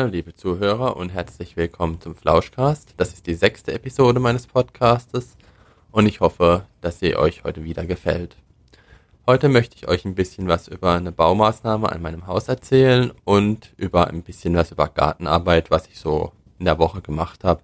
Hallo 0.00 0.12
liebe 0.12 0.34
Zuhörer 0.34 0.96
und 0.96 1.10
herzlich 1.10 1.58
willkommen 1.58 2.00
zum 2.00 2.14
Flauschcast. 2.14 2.94
Das 2.96 3.12
ist 3.12 3.26
die 3.26 3.34
sechste 3.34 3.74
Episode 3.74 4.18
meines 4.18 4.46
Podcastes 4.46 5.36
und 5.90 6.06
ich 6.06 6.20
hoffe, 6.20 6.64
dass 6.80 7.00
sie 7.00 7.16
euch 7.16 7.44
heute 7.44 7.64
wieder 7.64 7.84
gefällt. 7.84 8.34
Heute 9.26 9.50
möchte 9.50 9.76
ich 9.76 9.88
euch 9.88 10.06
ein 10.06 10.14
bisschen 10.14 10.48
was 10.48 10.68
über 10.68 10.94
eine 10.94 11.12
Baumaßnahme 11.12 11.92
an 11.92 12.00
meinem 12.00 12.26
Haus 12.26 12.48
erzählen 12.48 13.12
und 13.24 13.74
über 13.76 14.06
ein 14.06 14.22
bisschen 14.22 14.56
was 14.56 14.72
über 14.72 14.88
Gartenarbeit, 14.88 15.70
was 15.70 15.86
ich 15.86 15.98
so 16.00 16.32
in 16.58 16.64
der 16.64 16.78
Woche 16.78 17.02
gemacht 17.02 17.44
habe. 17.44 17.60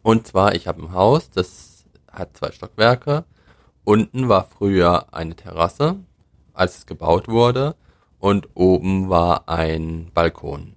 Und 0.00 0.28
zwar, 0.28 0.54
ich 0.54 0.66
habe 0.66 0.82
ein 0.82 0.94
Haus, 0.94 1.30
das 1.30 1.84
hat 2.10 2.38
zwei 2.38 2.52
Stockwerke. 2.52 3.26
Unten 3.84 4.30
war 4.30 4.44
früher 4.44 5.12
eine 5.12 5.36
Terrasse, 5.36 5.96
als 6.54 6.78
es 6.78 6.86
gebaut 6.86 7.28
wurde 7.28 7.74
und 8.20 8.48
oben 8.54 9.08
war 9.08 9.48
ein 9.48 10.10
Balkon. 10.14 10.74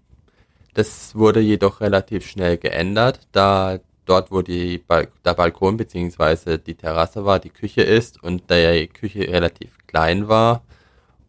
Das 0.73 1.15
wurde 1.15 1.39
jedoch 1.39 1.81
relativ 1.81 2.25
schnell 2.25 2.57
geändert, 2.57 3.27
da 3.31 3.79
dort, 4.05 4.31
wo 4.31 4.41
Bal 4.41 5.07
der 5.23 5.33
Balkon 5.35 5.77
bzw. 5.77 6.57
die 6.57 6.75
Terrasse 6.75 7.25
war, 7.25 7.39
die 7.39 7.51
Küche 7.51 7.83
ist 7.83 8.21
und 8.23 8.49
die 8.49 8.87
Küche 8.87 9.27
relativ 9.27 9.77
klein 9.85 10.27
war 10.27 10.63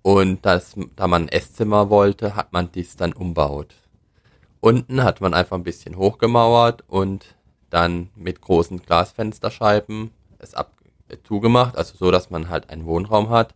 und 0.02 0.46
das, 0.46 0.74
da 0.96 1.06
man 1.06 1.24
ein 1.24 1.28
Esszimmer 1.28 1.90
wollte, 1.90 2.37
hat 2.37 2.52
man 2.52 2.73
dies 2.73 2.96
dann 2.96 3.12
umbaut. 3.12 3.74
Unten 4.60 5.04
hat 5.04 5.20
man 5.20 5.35
einfach 5.35 5.57
ein 5.57 5.65
bisschen 5.65 5.96
hochgemauert 5.96 6.85
und 6.88 7.37
dann 7.70 8.09
mit 8.15 8.40
großen 8.40 8.80
Glasfensterscheiben 8.80 10.10
es 10.38 10.54
ab 10.54 10.73
zugemacht, 11.23 11.76
also 11.76 11.96
so, 11.96 12.10
dass 12.10 12.30
man 12.30 12.48
halt 12.48 12.70
einen 12.70 12.87
Wohnraum 12.87 13.29
hat 13.29 13.54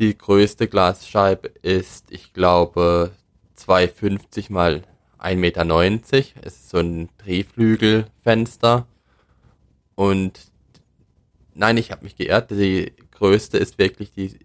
die 0.00 0.16
größte 0.16 0.66
Glasscheibe 0.66 1.48
ist, 1.60 2.10
ich 2.10 2.32
glaube, 2.32 3.12
2,50 3.58 4.50
mal 4.50 4.82
1,90 5.18 5.36
Meter. 5.36 5.66
Es 6.42 6.54
ist 6.54 6.70
so 6.70 6.78
ein 6.78 7.10
Drehflügelfenster. 7.18 8.86
Und 9.94 10.40
nein, 11.54 11.76
ich 11.76 11.90
habe 11.92 12.04
mich 12.04 12.16
geirrt. 12.16 12.50
Die 12.50 12.94
größte 13.10 13.58
ist 13.58 13.76
wirklich 13.76 14.10
die 14.12 14.38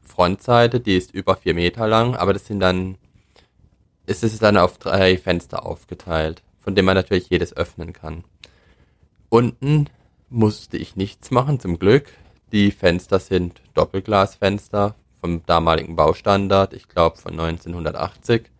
Frontseite, 0.00 0.80
die 0.80 0.96
ist 0.96 1.12
über 1.12 1.36
4 1.36 1.52
Meter 1.54 1.86
lang, 1.86 2.16
aber 2.16 2.32
das 2.32 2.46
sind 2.46 2.60
dann, 2.60 2.96
es 4.06 4.22
ist 4.22 4.42
dann 4.42 4.56
auf 4.56 4.78
drei 4.78 5.18
Fenster 5.18 5.66
aufgeteilt, 5.66 6.42
von 6.58 6.74
dem 6.74 6.86
man 6.86 6.96
natürlich 6.96 7.28
jedes 7.28 7.54
öffnen 7.54 7.92
kann. 7.92 8.24
Unten 9.28 9.90
musste 10.30 10.78
ich 10.78 10.96
nichts 10.96 11.30
machen, 11.30 11.60
zum 11.60 11.78
Glück. 11.78 12.08
Die 12.52 12.70
Fenster 12.70 13.20
sind 13.20 13.60
Doppelglasfenster 13.74 14.94
vom 15.22 15.46
damaligen 15.46 15.94
Baustandard, 15.94 16.74
ich 16.74 16.88
glaube 16.88 17.16
von 17.16 17.38
1980 17.38 18.50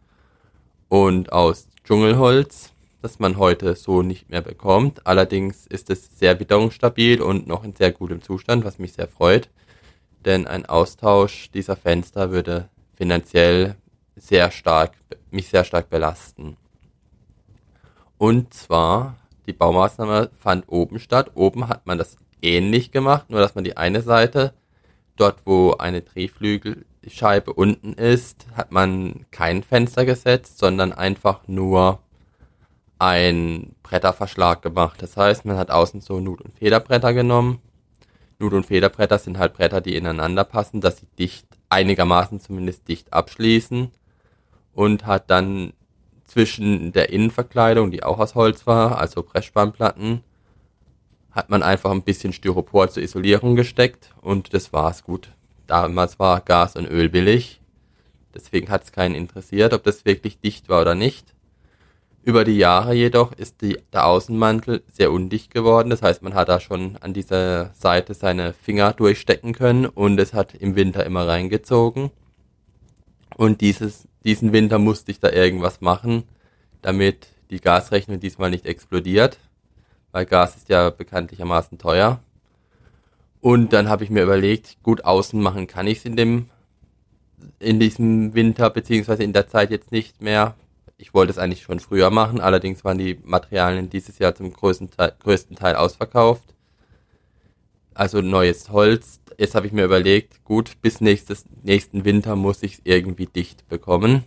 und 0.88 1.32
aus 1.32 1.66
Dschungelholz, 1.84 2.72
das 3.02 3.18
man 3.18 3.36
heute 3.36 3.74
so 3.74 4.02
nicht 4.02 4.30
mehr 4.30 4.42
bekommt. 4.42 5.04
Allerdings 5.04 5.66
ist 5.66 5.90
es 5.90 6.18
sehr 6.18 6.38
witterungsstabil 6.38 7.20
und 7.20 7.48
noch 7.48 7.64
in 7.64 7.74
sehr 7.74 7.90
gutem 7.90 8.22
Zustand, 8.22 8.64
was 8.64 8.78
mich 8.78 8.92
sehr 8.92 9.08
freut, 9.08 9.50
denn 10.24 10.46
ein 10.46 10.64
Austausch 10.64 11.50
dieser 11.50 11.74
Fenster 11.74 12.30
würde 12.30 12.68
finanziell 12.94 13.74
sehr 14.14 14.52
stark, 14.52 14.92
mich 15.32 15.48
sehr 15.48 15.64
stark 15.64 15.90
belasten. 15.90 16.56
Und 18.18 18.54
zwar, 18.54 19.16
die 19.48 19.52
Baumaßnahme 19.52 20.30
fand 20.38 20.68
oben 20.68 21.00
statt. 21.00 21.32
Oben 21.34 21.66
hat 21.66 21.86
man 21.86 21.98
das 21.98 22.18
ähnlich 22.40 22.92
gemacht, 22.92 23.30
nur 23.30 23.40
dass 23.40 23.56
man 23.56 23.64
die 23.64 23.76
eine 23.76 24.00
Seite 24.00 24.54
dort, 25.16 25.40
wo 25.44 25.72
eine 25.72 26.02
Drehflügelscheibe 26.02 27.52
unten 27.52 27.92
ist, 27.94 28.46
hat 28.56 28.72
man 28.72 29.26
kein 29.30 29.62
Fenster 29.62 30.04
gesetzt, 30.04 30.58
sondern 30.58 30.92
einfach 30.92 31.46
nur 31.46 32.00
ein 32.98 33.74
Bretterverschlag 33.82 34.62
gemacht. 34.62 35.02
Das 35.02 35.16
heißt, 35.16 35.44
man 35.44 35.56
hat 35.56 35.70
außen 35.70 36.00
so 36.00 36.20
Nut- 36.20 36.40
und 36.40 36.56
Federbretter 36.56 37.12
genommen. 37.12 37.60
Nut- 38.38 38.52
und 38.52 38.66
Federbretter 38.66 39.18
sind 39.18 39.38
halt 39.38 39.54
Bretter, 39.54 39.80
die 39.80 39.96
ineinander 39.96 40.44
passen, 40.44 40.80
dass 40.80 40.98
sie 40.98 41.06
dicht, 41.18 41.46
einigermaßen 41.68 42.40
zumindest 42.40 42.88
dicht 42.88 43.12
abschließen. 43.12 43.90
Und 44.74 45.04
hat 45.04 45.30
dann 45.30 45.72
zwischen 46.24 46.92
der 46.92 47.10
Innenverkleidung, 47.10 47.90
die 47.90 48.02
auch 48.04 48.18
aus 48.18 48.34
Holz 48.34 48.66
war, 48.66 48.98
also 48.98 49.22
Brechspannplatten, 49.22 50.22
hat 51.32 51.48
man 51.48 51.62
einfach 51.62 51.90
ein 51.90 52.02
bisschen 52.02 52.32
Styropor 52.32 52.88
zur 52.90 53.02
Isolierung 53.02 53.56
gesteckt 53.56 54.10
und 54.20 54.54
das 54.54 54.72
war's 54.72 55.02
gut. 55.02 55.30
Damals 55.66 56.18
war 56.18 56.40
Gas 56.40 56.76
und 56.76 56.86
Öl 56.86 57.08
billig, 57.08 57.60
deswegen 58.34 58.68
hat 58.68 58.84
es 58.84 58.92
keinen 58.92 59.14
interessiert, 59.14 59.72
ob 59.72 59.82
das 59.82 60.04
wirklich 60.04 60.38
dicht 60.40 60.68
war 60.68 60.82
oder 60.82 60.94
nicht. 60.94 61.34
Über 62.24 62.44
die 62.44 62.56
Jahre 62.56 62.94
jedoch 62.94 63.32
ist 63.32 63.62
die, 63.62 63.78
der 63.92 64.06
Außenmantel 64.06 64.84
sehr 64.92 65.10
undicht 65.10 65.50
geworden, 65.50 65.90
das 65.90 66.02
heißt, 66.02 66.22
man 66.22 66.34
hat 66.34 66.48
da 66.48 66.60
schon 66.60 66.96
an 66.98 67.14
dieser 67.14 67.72
Seite 67.74 68.14
seine 68.14 68.52
Finger 68.52 68.92
durchstecken 68.92 69.54
können 69.54 69.86
und 69.86 70.20
es 70.20 70.34
hat 70.34 70.54
im 70.54 70.76
Winter 70.76 71.04
immer 71.04 71.26
reingezogen. 71.26 72.10
Und 73.36 73.60
dieses, 73.60 74.06
diesen 74.24 74.52
Winter 74.52 74.78
musste 74.78 75.10
ich 75.10 75.18
da 75.18 75.30
irgendwas 75.30 75.80
machen, 75.80 76.24
damit 76.82 77.28
die 77.50 77.60
Gasrechnung 77.60 78.20
diesmal 78.20 78.50
nicht 78.50 78.66
explodiert 78.66 79.38
weil 80.12 80.26
Gas 80.26 80.56
ist 80.56 80.68
ja 80.68 80.90
bekanntlichermaßen 80.90 81.78
teuer. 81.78 82.20
Und 83.40 83.72
dann 83.72 83.88
habe 83.88 84.04
ich 84.04 84.10
mir 84.10 84.22
überlegt, 84.22 84.76
gut 84.84 85.04
außen 85.04 85.40
machen 85.40 85.66
kann 85.66 85.88
ich 85.88 85.98
es 85.98 86.04
in 86.04 86.16
dem 86.16 86.46
in 87.58 87.80
diesem 87.80 88.34
Winter 88.34 88.70
beziehungsweise 88.70 89.24
in 89.24 89.32
der 89.32 89.48
Zeit 89.48 89.72
jetzt 89.72 89.90
nicht 89.90 90.22
mehr. 90.22 90.54
Ich 90.96 91.12
wollte 91.12 91.32
es 91.32 91.38
eigentlich 91.38 91.62
schon 91.62 91.80
früher 91.80 92.10
machen, 92.10 92.40
allerdings 92.40 92.84
waren 92.84 92.98
die 92.98 93.18
Materialien 93.24 93.90
dieses 93.90 94.20
Jahr 94.20 94.36
zum 94.36 94.52
größten 94.52 94.90
Teil, 94.90 95.12
größten 95.18 95.56
Teil 95.56 95.74
ausverkauft. 95.74 96.54
Also 97.94 98.20
neues 98.20 98.70
Holz. 98.70 99.20
Jetzt 99.38 99.56
habe 99.56 99.66
ich 99.66 99.72
mir 99.72 99.84
überlegt, 99.84 100.44
gut, 100.44 100.80
bis 100.82 101.00
nächstes, 101.00 101.46
nächsten 101.62 102.04
Winter 102.04 102.36
muss 102.36 102.62
ich 102.62 102.74
es 102.74 102.80
irgendwie 102.84 103.26
dicht 103.26 103.68
bekommen. 103.68 104.24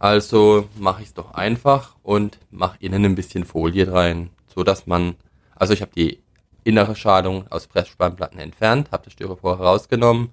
Also 0.00 0.68
mache 0.76 1.02
ich 1.02 1.08
es 1.08 1.14
doch 1.14 1.34
einfach 1.34 1.94
und 2.02 2.40
mache 2.50 2.76
innen 2.80 3.04
ein 3.04 3.14
bisschen 3.14 3.44
Folie 3.44 3.92
rein 3.92 4.30
so 4.54 4.64
dass 4.64 4.86
man, 4.86 5.16
also 5.56 5.72
ich 5.72 5.82
habe 5.82 5.92
die 5.94 6.22
innere 6.64 6.94
Schalung 6.96 7.46
aus 7.50 7.66
Pressspannplatten 7.66 8.38
entfernt, 8.38 8.90
habe 8.92 9.04
das 9.04 9.12
Styropor 9.14 9.58
herausgenommen 9.58 10.30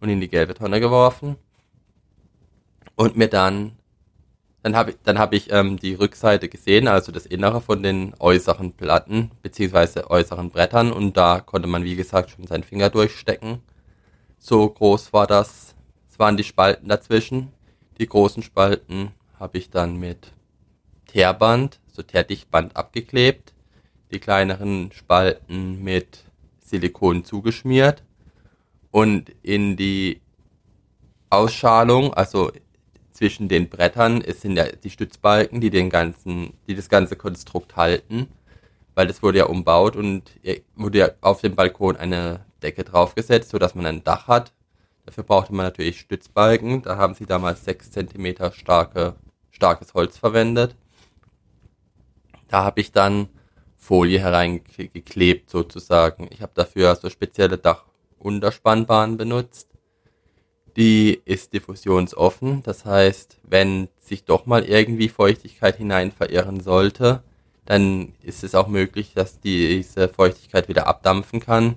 und 0.00 0.08
in 0.08 0.20
die 0.20 0.28
gelbe 0.28 0.54
Tonne 0.54 0.80
geworfen 0.80 1.36
und 2.96 3.16
mir 3.16 3.28
dann 3.28 3.72
dann 4.62 4.74
habe 4.74 4.90
ich, 4.90 4.96
dann 5.04 5.16
hab 5.20 5.32
ich 5.32 5.52
ähm, 5.52 5.78
die 5.78 5.94
Rückseite 5.94 6.48
gesehen, 6.48 6.88
also 6.88 7.12
das 7.12 7.24
Innere 7.24 7.60
von 7.60 7.84
den 7.84 8.14
äußeren 8.18 8.72
Platten 8.72 9.30
beziehungsweise 9.40 10.10
äußeren 10.10 10.50
Brettern 10.50 10.90
und 10.90 11.16
da 11.16 11.38
konnte 11.38 11.68
man 11.68 11.84
wie 11.84 11.94
gesagt 11.94 12.30
schon 12.30 12.48
seinen 12.48 12.64
Finger 12.64 12.90
durchstecken. 12.90 13.62
So 14.38 14.68
groß 14.68 15.12
war 15.12 15.28
das. 15.28 15.76
Es 16.10 16.18
waren 16.18 16.36
die 16.36 16.42
Spalten 16.42 16.88
dazwischen. 16.88 17.52
Die 17.98 18.08
großen 18.08 18.42
Spalten 18.42 19.12
habe 19.38 19.56
ich 19.58 19.70
dann 19.70 19.98
mit 19.98 20.32
Teerband, 21.06 21.78
so 21.86 22.02
Teerdichtband 22.02 22.74
abgeklebt 22.74 23.54
die 24.10 24.18
kleineren 24.18 24.92
Spalten 24.92 25.82
mit 25.82 26.24
Silikon 26.60 27.24
zugeschmiert 27.24 28.02
und 28.90 29.30
in 29.42 29.76
die 29.76 30.20
Ausschalung, 31.30 32.14
also 32.14 32.50
zwischen 33.12 33.48
den 33.48 33.68
Brettern, 33.68 34.20
es 34.20 34.42
sind 34.42 34.56
ja 34.56 34.66
die 34.66 34.90
Stützbalken, 34.90 35.60
die 35.60 35.70
den 35.70 35.90
ganzen, 35.90 36.52
die 36.66 36.74
das 36.74 36.88
ganze 36.88 37.16
Konstrukt 37.16 37.76
halten, 37.76 38.28
weil 38.94 39.06
das 39.06 39.22
wurde 39.22 39.38
ja 39.38 39.46
umbaut 39.46 39.96
und 39.96 40.30
wurde 40.74 40.98
ja 40.98 41.10
auf 41.20 41.40
dem 41.40 41.56
Balkon 41.56 41.96
eine 41.96 42.44
Decke 42.62 42.84
draufgesetzt, 42.84 43.50
so 43.50 43.58
dass 43.58 43.74
man 43.74 43.86
ein 43.86 44.04
Dach 44.04 44.28
hat. 44.28 44.52
Dafür 45.04 45.24
brauchte 45.24 45.54
man 45.54 45.66
natürlich 45.66 46.00
Stützbalken. 46.00 46.82
Da 46.82 46.96
haben 46.96 47.14
sie 47.14 47.26
damals 47.26 47.64
sechs 47.64 47.90
Zentimeter 47.90 48.52
starke, 48.52 49.14
starkes 49.50 49.94
Holz 49.94 50.18
verwendet. 50.18 50.74
Da 52.48 52.64
habe 52.64 52.80
ich 52.80 52.92
dann 52.92 53.28
Folie 53.86 54.18
hereingeklebt 54.18 55.48
sozusagen. 55.48 56.26
Ich 56.32 56.42
habe 56.42 56.50
dafür 56.56 56.96
so 56.96 57.08
spezielle 57.08 57.56
Dachunterspannbahnen 57.56 59.16
benutzt. 59.16 59.68
Die 60.76 61.22
ist 61.24 61.52
diffusionsoffen, 61.52 62.64
das 62.64 62.84
heißt, 62.84 63.38
wenn 63.44 63.88
sich 64.00 64.24
doch 64.24 64.44
mal 64.44 64.64
irgendwie 64.64 65.08
Feuchtigkeit 65.08 65.76
hinein 65.76 66.10
verirren 66.10 66.58
sollte, 66.60 67.22
dann 67.64 68.12
ist 68.22 68.42
es 68.42 68.56
auch 68.56 68.66
möglich, 68.66 69.12
dass 69.14 69.38
diese 69.40 70.08
Feuchtigkeit 70.08 70.68
wieder 70.68 70.88
abdampfen 70.88 71.38
kann. 71.38 71.76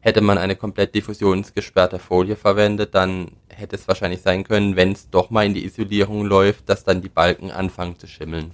Hätte 0.00 0.22
man 0.22 0.38
eine 0.38 0.56
komplett 0.56 0.94
diffusionsgesperrte 0.94 1.98
Folie 1.98 2.36
verwendet, 2.36 2.94
dann 2.94 3.30
hätte 3.48 3.76
es 3.76 3.86
wahrscheinlich 3.86 4.22
sein 4.22 4.42
können, 4.42 4.74
wenn 4.74 4.92
es 4.92 5.10
doch 5.10 5.28
mal 5.28 5.44
in 5.44 5.54
die 5.54 5.66
Isolierung 5.66 6.24
läuft, 6.24 6.70
dass 6.70 6.82
dann 6.82 7.02
die 7.02 7.10
Balken 7.10 7.50
anfangen 7.50 7.98
zu 7.98 8.06
schimmeln. 8.06 8.52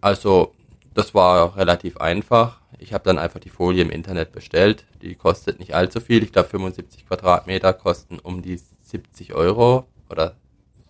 Also 0.00 0.54
das 0.94 1.14
war 1.14 1.56
relativ 1.56 1.96
einfach. 1.98 2.60
Ich 2.78 2.92
habe 2.92 3.04
dann 3.04 3.18
einfach 3.18 3.40
die 3.40 3.48
Folie 3.48 3.82
im 3.82 3.90
Internet 3.90 4.32
bestellt. 4.32 4.86
Die 5.00 5.14
kostet 5.14 5.58
nicht 5.58 5.74
allzu 5.74 6.00
viel. 6.00 6.22
Ich 6.22 6.32
glaube 6.32 6.48
75 6.48 7.06
Quadratmeter 7.06 7.72
kosten 7.72 8.18
um 8.18 8.42
die 8.42 8.56
70 8.56 9.34
Euro 9.34 9.86
oder 10.10 10.36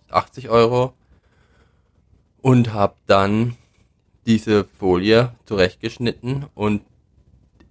80 0.09 0.49
Euro. 0.49 0.93
und 2.41 2.73
habe 2.73 2.95
dann 3.07 3.55
diese 4.25 4.65
Folie 4.65 5.33
zurechtgeschnitten 5.45 6.45
und 6.53 6.81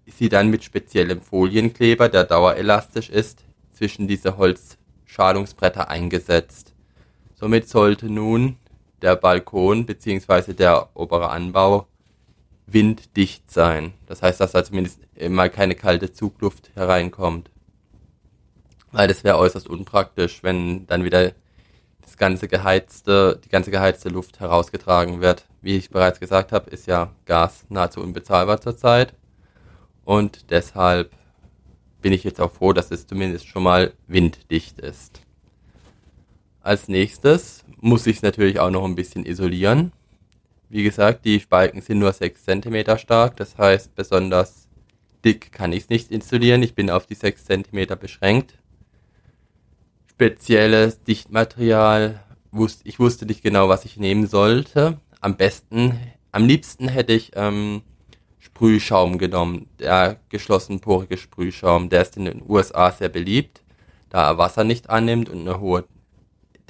sie 0.07 0.29
dann 0.31 0.49
mit 0.49 0.65
speziellem 0.65 1.21
Folienkleber, 1.21 2.09
der 2.09 2.25
dauerelastisch 2.25 3.11
ist, 3.11 3.45
zwischen 3.73 4.09
diese 4.09 4.39
Holzschalungsbretter 4.39 5.89
eingesetzt. 5.89 6.75
Somit 7.35 7.69
sollte 7.69 8.07
nun 8.07 8.57
der 9.03 9.17
Balkon 9.17 9.85
bzw. 9.85 10.55
der 10.55 10.89
obere 10.95 11.31
Anbau 11.31 11.87
winddicht 12.67 13.51
sein. 13.51 13.93
Das 14.07 14.23
heißt, 14.23 14.41
dass 14.41 14.53
da 14.53 14.65
zumindest 14.65 15.01
mal 15.29 15.51
keine 15.51 15.75
kalte 15.75 16.13
Zugluft 16.13 16.71
hereinkommt. 16.75 17.51
Weil 18.91 19.09
das 19.09 19.25
wäre 19.25 19.39
äußerst 19.39 19.69
unpraktisch, 19.69 20.43
wenn 20.43 20.87
dann 20.87 21.05
wieder 21.05 21.33
das 22.03 22.17
ganze 22.17 22.49
geheizte, 22.49 23.41
die 23.45 23.49
ganze 23.49 23.71
geheizte 23.71 24.09
Luft 24.09 24.41
herausgetragen 24.41 25.21
wird. 25.21 25.47
Wie 25.61 25.77
ich 25.77 25.91
bereits 25.91 26.21
gesagt 26.21 26.53
habe, 26.53 26.71
ist 26.71 26.87
ja 26.87 27.13
Gas 27.25 27.65
nahezu 27.69 28.01
unbezahlbar 28.01 28.61
zurzeit. 28.61 29.15
Und 30.05 30.51
deshalb 30.51 31.13
bin 32.03 32.13
ich 32.13 32.25
jetzt 32.25 32.41
auch 32.41 32.53
froh, 32.53 32.73
dass 32.73 32.91
es 32.91 33.07
zumindest 33.07 33.47
schon 33.47 33.63
mal 33.63 33.93
winddicht 34.09 34.81
ist. 34.81 35.21
Als 36.61 36.89
nächstes 36.89 37.65
muss 37.81 38.07
ich 38.07 38.17
es 38.17 38.23
natürlich 38.23 38.61
auch 38.61 38.71
noch 38.71 38.85
ein 38.85 38.95
bisschen 38.95 39.25
isolieren. 39.25 39.93
Wie 40.73 40.85
gesagt, 40.85 41.27
die 41.27 41.39
Spalten 41.39 41.83
sind 41.83 41.99
nur 41.99 42.15
6 42.15 42.47
cm 42.47 42.97
stark, 42.97 43.37
das 43.37 43.59
heißt 43.59 43.95
besonders 43.95 44.71
dick 45.23 45.53
kann 45.53 45.71
ich 45.71 45.83
es 45.83 45.89
nicht 45.91 46.11
isolieren. 46.11 46.63
Ich 46.63 46.75
bin 46.75 46.89
auf 46.89 47.05
die 47.05 47.15
6 47.15 47.45
cm 47.45 47.99
beschränkt 48.01 48.55
spezielles 50.09 51.05
Dichtmaterial. 51.05 52.21
Ich 52.85 52.99
wusste 52.99 53.27
nicht 53.27 53.43
genau, 53.43 53.69
was 53.69 53.85
ich 53.85 53.99
nehmen 53.99 54.27
sollte. 54.27 54.99
Am 55.21 55.37
besten, 55.37 56.01
am 56.31 56.47
liebsten 56.47 56.89
hätte 56.89 57.13
ich 57.13 57.33
ähm, 57.35 57.83
Sprühschaum 58.39 59.19
genommen, 59.19 59.69
der 59.79 60.21
geschlossenporige 60.31 61.19
Sprühschaum. 61.19 61.91
Der 61.91 62.01
ist 62.01 62.17
in 62.17 62.25
den 62.25 62.43
USA 62.49 62.93
sehr 62.93 63.11
beliebt, 63.11 63.63
da 64.09 64.27
er 64.27 64.39
Wasser 64.39 64.65
nicht 64.65 64.89
annimmt 64.89 65.29
und 65.29 65.41
eine 65.41 65.61
hohe 65.61 65.85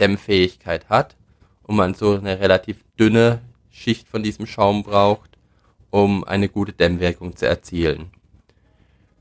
Dämmfähigkeit 0.00 0.88
hat 0.88 1.16
und 1.62 1.76
man 1.76 1.94
so 1.94 2.16
eine 2.16 2.40
relativ 2.40 2.82
dünne 2.98 3.43
Schicht 3.72 4.08
von 4.08 4.22
diesem 4.22 4.46
Schaum 4.46 4.84
braucht, 4.84 5.38
um 5.90 6.22
eine 6.22 6.48
gute 6.48 6.72
Dämmwirkung 6.72 7.34
zu 7.34 7.46
erzielen. 7.46 8.10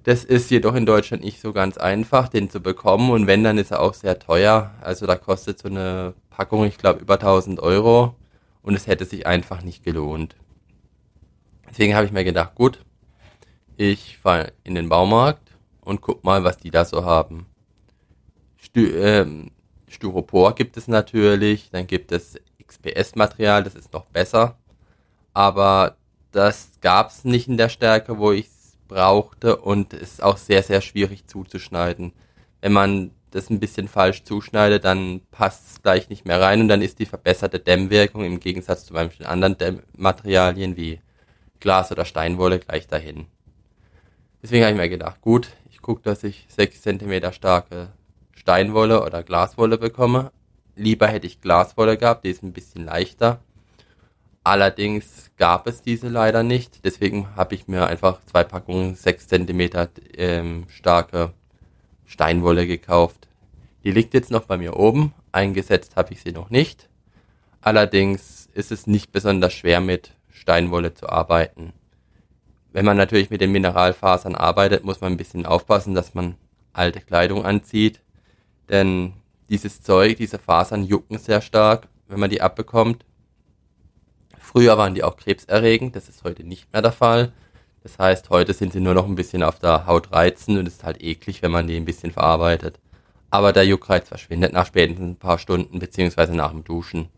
Das 0.04 0.24
ist 0.24 0.50
jedoch 0.52 0.76
in 0.76 0.86
Deutschland 0.86 1.24
nicht 1.24 1.42
so 1.42 1.54
ganz 1.54 1.78
einfach, 1.78 2.28
den 2.28 2.50
zu 2.50 2.60
bekommen. 2.60 3.12
Und 3.12 3.28
wenn, 3.28 3.44
dann 3.44 3.58
ist 3.58 3.72
er 3.72 3.82
auch 3.82 3.94
sehr 3.94 4.20
teuer. 4.20 4.72
Also 4.82 5.06
da 5.06 5.16
kostet 5.16 5.60
so 5.60 5.70
eine 5.70 6.14
Packung, 6.30 6.66
ich 6.66 6.78
glaube, 6.78 7.02
über 7.02 7.16
1000 7.16 7.60
Euro. 7.60 8.16
Und 8.64 8.76
es 8.76 8.88
hätte 8.88 9.06
sich 9.06 9.26
einfach 9.26 9.64
nicht 9.64 9.84
gelohnt. 9.84 10.36
Deswegen 11.70 11.96
habe 11.96 12.06
ich 12.06 12.12
mir 12.12 12.24
gedacht, 12.24 12.56
gut, 12.56 12.84
ich 13.78 14.18
fahre 14.18 14.54
in 14.64 14.76
den 14.76 14.90
Baumarkt 14.90 15.52
und 15.82 16.02
guck 16.02 16.24
mal, 16.24 16.44
was 16.44 16.58
die 16.58 16.72
da 16.72 16.84
so 16.84 17.06
haben. 17.06 17.46
Stü 18.58 18.88
ähm, 18.98 19.52
Styropor 19.88 20.56
gibt 20.56 20.78
es 20.78 20.88
natürlich, 20.88 21.70
dann 21.72 21.88
gibt 21.88 22.12
es 22.12 22.40
XPS-Material, 22.72 23.64
das 23.64 23.76
ist 23.76 23.94
noch 23.94 24.06
besser. 24.06 24.58
Aber 25.34 25.98
das 26.32 26.72
gab 26.82 27.10
es 27.10 27.24
nicht 27.24 27.48
in 27.48 27.58
der 27.58 27.70
Stärke, 27.70 28.18
wo 28.18 28.32
ich 28.32 28.50
brauchte 28.88 29.56
und 29.58 29.94
ist 29.94 30.22
auch 30.22 30.38
sehr, 30.38 30.64
sehr 30.64 30.82
schwierig 30.82 31.28
zuzuschneiden. 31.28 32.14
Wenn 32.60 32.74
man 32.74 33.12
das 33.32 33.50
ein 33.50 33.60
bisschen 33.60 33.88
falsch 33.88 34.24
zuschneidet, 34.24 34.84
dann 34.84 35.22
passt 35.32 35.72
es 35.72 35.82
gleich 35.82 36.10
nicht 36.10 36.26
mehr 36.26 36.42
rein 36.42 36.62
und 36.62 36.68
dann 36.68 36.82
ist 36.82 37.00
die 37.00 37.06
verbesserte 37.06 37.60
Dämmwirkung 37.60 38.26
im 38.26 38.40
Gegensatz 38.40 38.86
zu 38.86 38.94
manchen 38.94 39.26
anderen 39.26 39.58
Dämmmaterialien 39.58 40.76
wie 40.76 41.00
Glas 41.62 41.92
oder 41.92 42.04
Steinwolle 42.04 42.60
gleich 42.60 42.88
dahin. 42.88 43.28
Deswegen 44.42 44.64
habe 44.64 44.74
ich 44.74 44.80
mir 44.80 44.90
gedacht, 44.90 45.22
gut, 45.22 45.50
ich 45.70 45.82
gucke, 45.82 46.02
dass 46.02 46.24
ich 46.24 46.46
6 46.50 46.82
cm 46.82 47.32
starke 47.32 47.90
Steinwolle 48.36 49.04
oder 49.04 49.24
Glaswolle 49.24 49.78
bekomme. 49.78 50.32
Lieber 50.82 51.08
hätte 51.08 51.28
ich 51.28 51.42
Glaswolle 51.42 51.98
gehabt, 51.98 52.26
die 52.26 52.30
ist 52.30 52.44
ein 52.44 52.54
bisschen 52.54 52.86
leichter 52.86 53.42
Allerdings 54.44 55.30
gab 55.38 55.68
es 55.68 55.84
diese 55.84 56.08
leider 56.08 56.42
nicht. 56.42 56.84
Deswegen 56.84 57.36
habe 57.36 57.54
ich 57.54 57.68
mir 57.68 57.86
einfach 57.86 58.20
zwei 58.26 58.44
Packungen 58.44 58.96
6 58.96 59.28
cm 59.28 59.88
ähm, 60.18 60.66
starke 60.68 61.34
Steinwolle 62.06 62.66
gekauft. 62.66 63.28
Die 63.84 63.92
liegt 63.92 64.14
jetzt 64.14 64.32
noch 64.32 64.46
bei 64.46 64.58
mir 64.58 64.78
oben. 64.78 65.14
Eingesetzt 65.32 65.96
habe 65.96 66.14
ich 66.14 66.22
sie 66.22 66.32
noch 66.32 66.50
nicht. 66.50 66.90
Allerdings 67.62 68.50
ist 68.54 68.72
es 68.72 68.88
nicht 68.88 69.12
besonders 69.12 69.54
schwer 69.54 69.80
mit 69.80 70.16
Steinwolle 70.32 70.96
zu 70.96 71.08
arbeiten. 71.08 71.74
Wenn 72.74 72.86
man 72.86 72.98
natürlich 72.98 73.30
mit 73.30 73.42
den 73.42 73.52
Mineralfasern 73.52 74.34
arbeitet, 74.34 74.84
muss 74.84 75.02
man 75.02 75.14
ein 75.14 75.18
bisschen 75.18 75.46
aufpassen, 75.46 75.94
dass 75.94 76.16
man 76.16 76.36
alte 76.74 77.00
Kleidung 77.00 77.46
anzieht. 77.46 78.02
Denn 78.70 79.14
dieses 79.52 79.82
Zeug, 79.82 80.16
diese 80.16 80.40
Fasern 80.40 80.84
jucken 80.84 81.20
sehr 81.20 81.42
stark, 81.42 81.90
wenn 82.08 82.20
man 82.20 82.30
die 82.30 82.42
abbekommt. 82.42 83.06
Früher 84.40 84.78
waren 84.78 84.96
die 84.96 85.04
auch 85.04 85.18
krebserregend, 85.18 85.96
das 85.96 86.10
ist 86.10 86.24
heute 86.24 86.44
nicht 86.44 86.72
mehr 86.72 86.82
der 86.82 86.94
Fall. 86.94 87.34
Das 87.84 88.00
heißt, 88.00 88.30
heute 88.30 88.54
sind 88.54 88.74
sie 88.74 88.80
nur 88.80 88.94
noch 88.94 89.06
ein 89.06 89.16
bisschen 89.16 89.44
auf 89.44 89.60
der 89.60 89.88
Haut 89.88 90.12
reizen 90.14 90.58
und 90.58 90.68
es 90.68 90.76
ist 90.76 90.84
halt 90.84 91.04
eklig, 91.04 91.42
wenn 91.42 91.52
man 91.52 91.68
die 91.68 91.76
ein 91.76 91.86
bisschen 91.86 92.12
verarbeitet. 92.12 92.80
Aber 93.30 93.52
der 93.54 93.66
Juckreiz 93.66 94.08
verschwindet 94.08 94.54
nach 94.54 94.68
spätestens 94.68 95.06
ein 95.06 95.16
paar 95.18 95.38
Stunden 95.38 95.80
beziehungsweise 95.80 96.36
nach 96.36 96.52
dem 96.52 96.64
Duschen. 96.64 97.10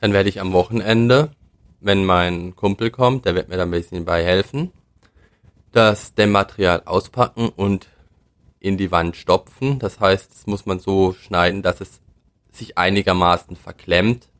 Dann 0.00 0.12
werde 0.12 0.28
ich 0.28 0.40
am 0.40 0.52
Wochenende, 0.52 1.30
wenn 1.80 2.04
mein 2.04 2.56
Kumpel 2.56 2.90
kommt, 2.90 3.26
der 3.26 3.34
wird 3.34 3.48
mir 3.48 3.56
da 3.56 3.64
ein 3.64 3.70
bisschen 3.70 4.04
bei 4.04 4.24
helfen, 4.24 4.72
das 5.72 6.14
Dämmmaterial 6.14 6.82
auspacken 6.84 7.48
und 7.48 7.88
in 8.64 8.78
die 8.78 8.90
Wand 8.90 9.14
stopfen. 9.14 9.78
Das 9.78 10.00
heißt, 10.00 10.32
das 10.32 10.46
muss 10.46 10.64
man 10.64 10.80
so 10.80 11.12
schneiden, 11.12 11.60
dass 11.60 11.82
es 11.82 12.00
sich 12.50 12.78
einigermaßen 12.78 13.56
verklemmt 13.56 14.30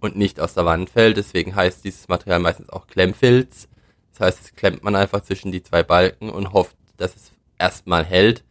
und 0.00 0.16
nicht 0.16 0.38
aus 0.38 0.52
der 0.52 0.66
Wand 0.66 0.90
fällt. 0.90 1.16
Deswegen 1.16 1.54
heißt 1.54 1.82
dieses 1.82 2.06
Material 2.06 2.40
meistens 2.40 2.68
auch 2.68 2.86
Klemmfilz. 2.86 3.68
Das 4.12 4.20
heißt, 4.20 4.40
es 4.42 4.54
klemmt 4.54 4.84
man 4.84 4.96
einfach 4.96 5.22
zwischen 5.22 5.50
die 5.50 5.62
zwei 5.62 5.82
Balken 5.82 6.28
und 6.28 6.52
hofft, 6.52 6.76
dass 6.98 7.16
es 7.16 7.32
erstmal 7.58 8.04
hält. 8.04 8.44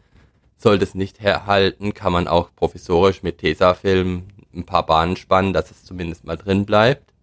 Sollte 0.57 0.83
es 0.83 0.95
nicht 0.95 1.21
halten, 1.21 1.93
kann 1.93 2.12
man 2.12 2.27
auch 2.27 2.50
provisorisch 2.55 3.21
mit 3.21 3.38
Tesafilm 3.38 4.29
ein 4.51 4.65
paar 4.65 4.88
Bahnen 4.88 5.15
spannen, 5.15 5.53
dass 5.53 5.69
es 5.69 5.86
zumindest 5.86 6.25
mal 6.25 6.38
drin 6.38 6.65
bleibt. 6.65 7.13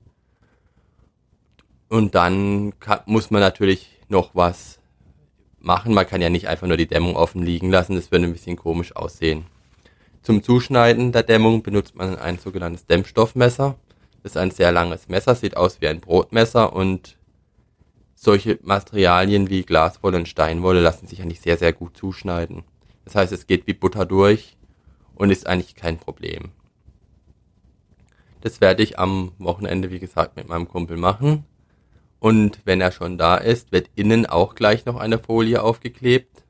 Und 1.89 2.15
dann 2.15 2.79
kann, 2.79 3.01
muss 3.07 3.33
man 3.33 3.41
natürlich 3.41 3.99
noch 4.09 4.31
was 4.35 4.76
machen. 5.67 5.93
Man 5.93 6.07
kann 6.07 6.23
ja 6.23 6.31
nicht 6.31 6.49
einfach 6.49 6.67
nur 6.67 6.77
die 6.77 6.87
Dämmung 6.87 7.17
offen 7.17 7.43
liegen 7.43 7.71
lassen, 7.71 7.97
das 7.97 8.11
würde 8.11 8.25
ein 8.25 8.33
bisschen 8.33 8.57
komisch 8.57 8.97
aussehen. 8.97 9.45
Zum 10.23 10.43
Zuschneiden 10.43 11.13
der 11.13 11.23
Dämmung 11.23 11.63
benutzt 11.63 11.95
man 11.95 12.19
ein 12.19 12.39
sogenanntes 12.39 12.87
Dämmstoffmesser 12.87 13.77
ist 14.27 14.37
ein 14.37 14.51
sehr 14.51 14.73
langes 14.73 15.09
Messer, 15.09 15.35
sieht 15.35 15.57
aus 15.57 15.81
wie 15.81 15.89
ein 15.89 16.01
Brotmesser 16.01 16.75
und 16.75 17.17
solche 18.15 18.59
Materialien 18.63 19.49
wie 19.49 19.63
Glaswolle 19.63 20.19
und 20.19 20.29
Steinwolle 20.29 20.81
lassen 20.81 21.07
sich 21.07 21.23
eigentlich 21.23 21.41
sehr, 21.41 21.57
sehr 21.57 21.73
gut 21.73 21.97
zuschneiden. 21.97 22.65
Das 23.05 23.15
heißt, 23.15 23.33
es 23.33 23.47
geht 23.47 23.67
wie 23.67 23.73
Butter 23.73 24.05
durch 24.05 24.57
und 25.15 25.31
ist 25.31 25.47
eigentlich 25.47 25.77
kein 25.77 25.99
Problem. 25.99 26.51
Das 28.41 28.61
werde 28.61 28.83
ich 28.83 28.99
am 28.99 29.33
Wochenende, 29.39 29.91
wie 29.91 30.01
gesagt, 30.01 30.37
mit 30.37 30.49
meinem 30.49 30.69
Kumpel 30.69 30.97
machen. 30.97 31.45
Und 32.19 32.61
wenn 32.65 32.81
er 32.81 32.93
schon 32.93 33.19
da 33.19 33.37
ist, 33.37 33.73
wird 33.73 33.91
innen 33.95 34.27
auch 34.27 34.55
gleich 34.55 34.87
noch 34.87 34.97
eine 34.97 35.19
Folie 35.19 35.63
aufgeklebt 35.63 36.47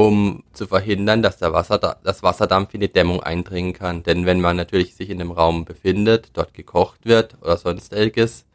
um 0.00 0.44
zu 0.52 0.66
verhindern, 0.66 1.22
dass 1.22 1.38
der 1.38 1.52
Wasser, 1.52 1.78
das 1.78 2.22
Wasserdampf 2.22 2.72
in 2.74 2.80
die 2.80 2.92
Dämmung 2.92 3.22
eindringen 3.22 3.72
kann. 3.72 4.02
Denn 4.02 4.24
wenn 4.24 4.40
man 4.40 4.56
natürlich 4.56 4.94
sich 4.94 5.10
in 5.10 5.18
dem 5.18 5.30
Raum 5.30 5.64
befindet, 5.64 6.30
dort 6.32 6.54
gekocht 6.54 7.04
wird 7.04 7.36
oder 7.42 7.56
sonstiges, 7.56 8.46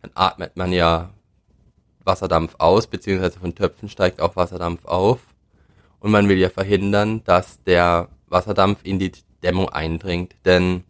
dann 0.00 0.12
atmet 0.14 0.56
man 0.56 0.72
ja 0.72 1.10
Wasserdampf 2.04 2.54
aus, 2.58 2.86
beziehungsweise 2.86 3.38
von 3.38 3.54
Töpfen 3.54 3.88
steigt 3.88 4.20
auch 4.20 4.36
Wasserdampf 4.36 4.86
auf. 4.86 5.20
Und 6.00 6.10
man 6.10 6.28
will 6.28 6.38
ja 6.38 6.48
verhindern, 6.48 7.22
dass 7.24 7.62
der 7.64 8.08
Wasserdampf 8.28 8.80
in 8.82 8.98
die 8.98 9.12
Dämmung 9.42 9.68
eindringt. 9.68 10.34
Denn 10.44 10.84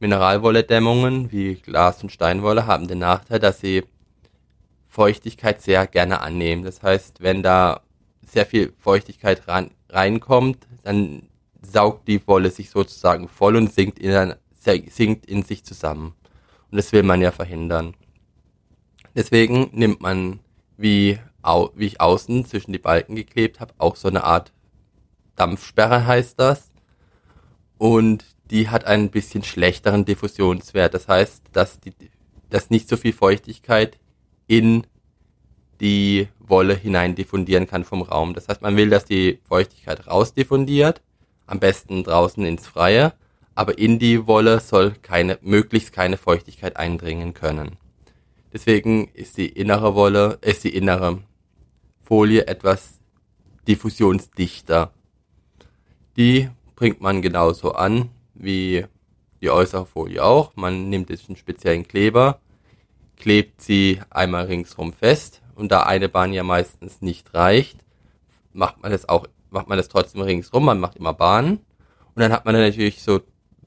Mineralwolle-Dämmungen 0.00 1.30
wie 1.30 1.54
Glas- 1.54 2.02
und 2.02 2.10
Steinwolle 2.10 2.66
haben 2.66 2.88
den 2.88 2.98
Nachteil, 2.98 3.38
dass 3.38 3.60
sie 3.60 3.84
Feuchtigkeit 4.96 5.60
sehr 5.60 5.86
gerne 5.86 6.22
annehmen. 6.22 6.64
Das 6.64 6.82
heißt, 6.82 7.20
wenn 7.20 7.42
da 7.42 7.82
sehr 8.24 8.46
viel 8.46 8.72
Feuchtigkeit 8.78 9.46
ran, 9.46 9.70
reinkommt, 9.90 10.66
dann 10.84 11.28
saugt 11.60 12.08
die 12.08 12.26
Wolle 12.26 12.50
sich 12.50 12.70
sozusagen 12.70 13.28
voll 13.28 13.56
und 13.56 13.70
sinkt 13.70 13.98
in, 13.98 14.34
sinkt 14.88 15.26
in 15.26 15.42
sich 15.42 15.64
zusammen. 15.64 16.14
Und 16.70 16.78
das 16.78 16.92
will 16.92 17.02
man 17.02 17.20
ja 17.20 17.30
verhindern. 17.30 17.92
Deswegen 19.14 19.68
nimmt 19.74 20.00
man, 20.00 20.40
wie, 20.78 21.18
au, 21.42 21.68
wie 21.74 21.88
ich 21.88 22.00
außen 22.00 22.46
zwischen 22.46 22.72
die 22.72 22.78
Balken 22.78 23.16
geklebt 23.16 23.60
habe, 23.60 23.74
auch 23.76 23.96
so 23.96 24.08
eine 24.08 24.24
Art 24.24 24.54
Dampfsperre 25.34 26.06
heißt 26.06 26.40
das. 26.40 26.70
Und 27.76 28.24
die 28.50 28.70
hat 28.70 28.86
einen 28.86 29.10
bisschen 29.10 29.44
schlechteren 29.44 30.06
Diffusionswert. 30.06 30.94
Das 30.94 31.06
heißt, 31.06 31.42
dass, 31.52 31.80
die, 31.80 31.92
dass 32.48 32.70
nicht 32.70 32.88
so 32.88 32.96
viel 32.96 33.12
Feuchtigkeit 33.12 33.98
in 34.46 34.86
die 35.80 36.28
Wolle 36.38 36.74
hinein 36.74 37.14
diffundieren 37.14 37.66
kann 37.66 37.84
vom 37.84 38.02
Raum. 38.02 38.34
Das 38.34 38.48
heißt, 38.48 38.62
man 38.62 38.76
will, 38.76 38.90
dass 38.90 39.04
die 39.04 39.40
Feuchtigkeit 39.48 40.06
rausdiffundiert, 40.06 41.02
am 41.46 41.60
besten 41.60 42.04
draußen 42.04 42.44
ins 42.44 42.66
Freie, 42.66 43.12
aber 43.54 43.78
in 43.78 43.98
die 43.98 44.26
Wolle 44.26 44.60
soll 44.60 44.92
keine, 45.02 45.38
möglichst 45.42 45.92
keine 45.92 46.16
Feuchtigkeit 46.16 46.76
eindringen 46.76 47.34
können. 47.34 47.76
Deswegen 48.52 49.08
ist 49.08 49.36
die 49.36 49.48
innere 49.48 49.94
Wolle, 49.94 50.38
ist 50.40 50.64
die 50.64 50.74
innere 50.74 51.22
Folie 52.02 52.46
etwas 52.46 53.00
diffusionsdichter. 53.66 54.92
Die 56.16 56.48
bringt 56.74 57.00
man 57.00 57.22
genauso 57.22 57.72
an 57.72 58.10
wie 58.34 58.84
die 59.40 59.50
äußere 59.50 59.86
Folie 59.86 60.22
auch. 60.22 60.54
Man 60.56 60.88
nimmt 60.88 61.10
jetzt 61.10 61.28
einen 61.28 61.36
speziellen 61.36 61.86
Kleber, 61.86 62.40
klebt 63.16 63.60
sie 63.60 64.00
einmal 64.10 64.46
ringsrum 64.46 64.92
fest. 64.92 65.42
Und 65.54 65.72
da 65.72 65.82
eine 65.84 66.08
Bahn 66.08 66.32
ja 66.32 66.42
meistens 66.42 67.00
nicht 67.00 67.32
reicht, 67.34 67.78
macht 68.52 68.82
man 68.82 68.92
das 68.92 69.08
auch, 69.08 69.26
macht 69.50 69.68
man 69.68 69.78
das 69.78 69.88
trotzdem 69.88 70.20
ringsrum, 70.20 70.66
man 70.66 70.78
macht 70.78 70.96
immer 70.96 71.14
Bahnen 71.14 71.60
und 72.16 72.22
dann 72.22 72.32
hat 72.32 72.46
man 72.46 72.54
dann 72.54 72.64
natürlich 72.64 73.02
so 73.02 73.20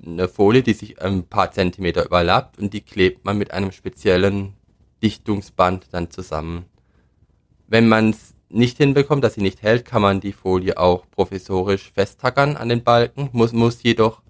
eine 0.03 0.27
Folie, 0.27 0.63
die 0.63 0.74
sich 0.74 1.00
ein 1.00 1.24
paar 1.27 1.51
Zentimeter 1.51 2.03
überlappt. 2.03 2.58
Und 2.58 2.74
die 2.74 2.82
klebt 2.82 3.24
man 3.24 3.38
mit 3.38 3.51
einem 3.51 3.72
speziellen 3.72 4.53
Dichtungsband 5.03 5.86
dann 5.91 6.10
zusammen. 6.10 6.65
Wenn 7.68 7.88
man 7.88 8.10
es 8.10 8.34
nicht 8.50 8.77
hinbekommt, 8.77 9.24
dass 9.24 9.36
sie 9.36 9.44
nicht 9.44 9.62
hält, 9.62 9.86
kann 9.86 10.01
man 10.01 10.20
die 10.20 10.34
Folie 10.34 10.79
auch 10.79 11.06
provisorisch 11.12 11.91
festtackern 11.91 12.58
an 12.58 12.70
den 12.70 12.84
Balken, 12.84 13.29
muss, 13.34 13.53
muss 13.53 13.84
jedoch 13.84 14.24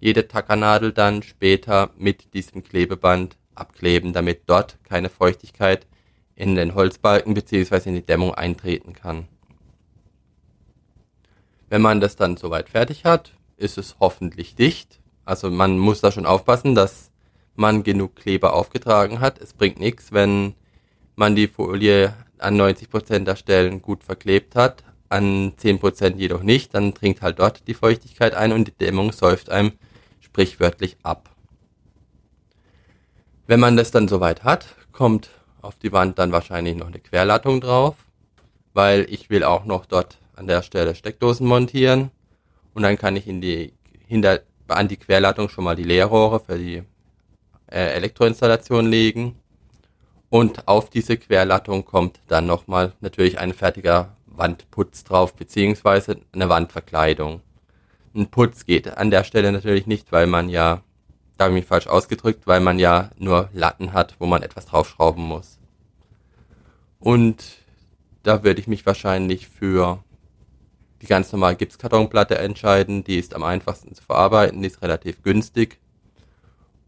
jede 0.00 0.26
Tackernadel 0.26 0.94
dann 0.94 1.22
später 1.22 1.90
mit 1.98 2.32
diesem 2.32 2.62
Klebeband 2.62 3.36
abkleben, 3.56 4.12
damit 4.12 4.42
dort 4.46 4.78
keine 4.84 5.08
Feuchtigkeit 5.08 5.86
in 6.34 6.54
den 6.54 6.74
Holzbalken 6.74 7.34
bzw. 7.34 7.88
in 7.88 7.94
die 7.94 8.06
Dämmung 8.06 8.34
eintreten 8.34 8.92
kann. 8.92 9.28
Wenn 11.68 11.82
man 11.82 12.00
das 12.00 12.16
dann 12.16 12.36
soweit 12.36 12.68
fertig 12.68 13.04
hat, 13.04 13.32
ist 13.56 13.78
es 13.78 13.96
hoffentlich 13.98 14.54
dicht. 14.54 15.00
Also 15.24 15.50
man 15.50 15.78
muss 15.78 16.00
da 16.00 16.12
schon 16.12 16.26
aufpassen, 16.26 16.74
dass 16.74 17.10
man 17.56 17.82
genug 17.82 18.14
Kleber 18.14 18.54
aufgetragen 18.54 19.20
hat. 19.20 19.40
Es 19.40 19.54
bringt 19.54 19.80
nichts, 19.80 20.12
wenn 20.12 20.54
man 21.16 21.34
die 21.34 21.48
Folie 21.48 22.14
an 22.38 22.60
90% 22.60 23.20
der 23.20 23.36
Stellen 23.36 23.82
gut 23.82 24.04
verklebt 24.04 24.54
hat, 24.54 24.84
an 25.08 25.54
10% 25.56 26.16
jedoch 26.16 26.42
nicht, 26.42 26.74
dann 26.74 26.92
dringt 26.92 27.22
halt 27.22 27.38
dort 27.38 27.66
die 27.66 27.74
Feuchtigkeit 27.74 28.34
ein 28.34 28.52
und 28.52 28.68
die 28.68 28.72
Dämmung 28.72 29.12
säuft 29.12 29.50
einem 29.50 29.72
sprichwörtlich 30.20 30.98
ab. 31.02 31.35
Wenn 33.46 33.60
man 33.60 33.76
das 33.76 33.92
dann 33.92 34.08
soweit 34.08 34.42
hat, 34.42 34.66
kommt 34.92 35.30
auf 35.62 35.78
die 35.78 35.92
Wand 35.92 36.18
dann 36.18 36.32
wahrscheinlich 36.32 36.74
noch 36.74 36.88
eine 36.88 36.98
Querlattung 36.98 37.60
drauf, 37.60 37.94
weil 38.74 39.06
ich 39.08 39.30
will 39.30 39.44
auch 39.44 39.64
noch 39.64 39.86
dort 39.86 40.18
an 40.34 40.46
der 40.46 40.62
Stelle 40.62 40.94
Steckdosen 40.94 41.46
montieren 41.46 42.10
und 42.74 42.82
dann 42.82 42.98
kann 42.98 43.16
ich 43.16 43.26
in 43.26 43.40
die 43.40 43.72
hinter 44.06 44.40
an 44.68 44.88
die 44.88 44.96
Querlattung 44.96 45.48
schon 45.48 45.64
mal 45.64 45.76
die 45.76 45.84
Leerrohre 45.84 46.40
für 46.40 46.58
die 46.58 46.82
äh, 47.70 47.94
Elektroinstallation 47.94 48.86
legen 48.86 49.36
und 50.28 50.66
auf 50.66 50.90
diese 50.90 51.16
Querlattung 51.16 51.84
kommt 51.84 52.20
dann 52.26 52.46
nochmal 52.46 52.92
natürlich 53.00 53.38
ein 53.38 53.52
fertiger 53.54 54.16
Wandputz 54.26 55.04
drauf, 55.04 55.34
beziehungsweise 55.34 56.20
eine 56.32 56.48
Wandverkleidung. 56.48 57.42
Ein 58.14 58.26
Putz 58.26 58.66
geht 58.66 58.96
an 58.96 59.10
der 59.10 59.24
Stelle 59.24 59.52
natürlich 59.52 59.86
nicht, 59.86 60.10
weil 60.10 60.26
man 60.26 60.48
ja, 60.48 60.82
da 61.36 61.44
habe 61.44 61.54
ich 61.54 61.62
mich 61.62 61.68
falsch 61.68 61.86
ausgedrückt, 61.86 62.46
weil 62.46 62.60
man 62.60 62.78
ja 62.78 63.10
nur 63.18 63.50
Latten 63.52 63.92
hat, 63.92 64.16
wo 64.18 64.26
man 64.26 64.42
etwas 64.42 64.66
draufschrauben 64.66 65.22
muss. 65.22 65.58
Und 66.98 67.44
da 68.22 68.42
würde 68.42 68.60
ich 68.60 68.66
mich 68.66 68.86
wahrscheinlich 68.86 69.48
für 69.48 70.02
die 71.02 71.06
ganz 71.06 71.30
normale 71.32 71.56
Gipskartonplatte 71.56 72.38
entscheiden. 72.38 73.04
Die 73.04 73.18
ist 73.18 73.34
am 73.34 73.42
einfachsten 73.42 73.94
zu 73.94 74.02
verarbeiten, 74.02 74.62
die 74.62 74.68
ist 74.68 74.82
relativ 74.82 75.22
günstig. 75.22 75.78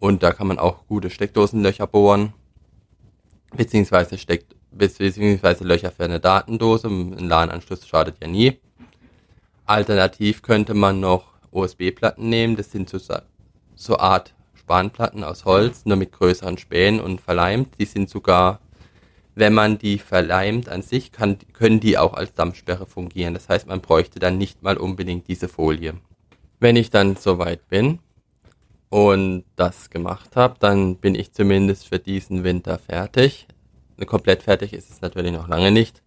Und 0.01 0.23
da 0.23 0.33
kann 0.33 0.47
man 0.47 0.59
auch 0.59 0.87
gute 0.87 1.11
Steckdosenlöcher 1.11 1.87
bohren 1.87 2.33
beziehungsweise 3.55 4.19
steckt, 4.19 4.55
beziehungsweise 4.71 5.65
Löcher 5.65 5.91
für 5.91 6.05
eine 6.05 6.21
Datendose. 6.21 6.89
Ein 6.89 7.29
LAN-Anschluss 7.29 7.87
schadet 7.87 8.17
ja 8.21 8.29
nie. 8.29 8.59
Alternativ 9.67 10.43
könnte 10.43 10.75
man 10.75 11.01
noch 11.01 11.33
USB-Platten 11.51 12.29
nehmen. 12.29 12.57
Das 12.57 12.71
sind 12.71 12.89
so, 12.89 12.99
so 13.75 13.99
Art 13.99 14.35
Spanplatten 14.69 15.25
aus 15.25 15.47
Holz, 15.47 15.87
nur 15.87 15.97
mit 15.97 16.13
größeren 16.13 16.59
Spänen 16.59 17.01
und 17.01 17.23
verleimt. 17.23 17.81
Die 17.81 17.87
sind 17.87 18.11
sogar, 18.11 18.61
wenn 19.35 19.55
man 19.55 19.79
die 19.79 19.99
verleimt 19.99 20.69
an 20.69 20.83
sich, 20.83 21.11
kann, 21.11 21.39
können 21.55 21.81
die 21.81 21.97
auch 21.97 22.13
als 22.13 22.35
Dampfsperre 22.35 22.85
fungieren. 22.85 23.33
Das 23.33 23.49
heißt, 23.49 23.67
man 23.67 23.81
bräuchte 23.81 24.19
dann 24.19 24.37
nicht 24.37 24.63
mal 24.63 24.77
unbedingt 24.77 25.27
diese 25.27 25.49
Folie. 25.49 25.95
Wenn 26.61 26.77
ich 26.77 26.91
dann 26.91 27.17
soweit 27.17 27.67
bin, 27.71 28.01
und 28.91 29.45
das 29.57 29.91
gemacht 29.91 30.37
habe, 30.37 30.57
dann 30.61 30.97
bin 30.97 31.15
ich 31.15 31.33
zumindest 31.33 31.89
für 31.89 31.99
diesen 31.99 32.43
Winter 32.43 32.79
fertig. 32.79 33.47
Komplett 34.07 34.43
fertig 34.43 34.73
ist 34.73 34.91
es 34.91 35.03
natürlich 35.03 35.33
noch 35.33 35.49
lange 35.49 35.71
nicht, 35.71 36.03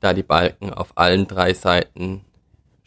da 0.00 0.12
die 0.12 0.24
Balken 0.24 0.72
auf 0.72 0.96
allen 0.96 1.28
drei 1.28 1.54
Seiten 1.54 2.24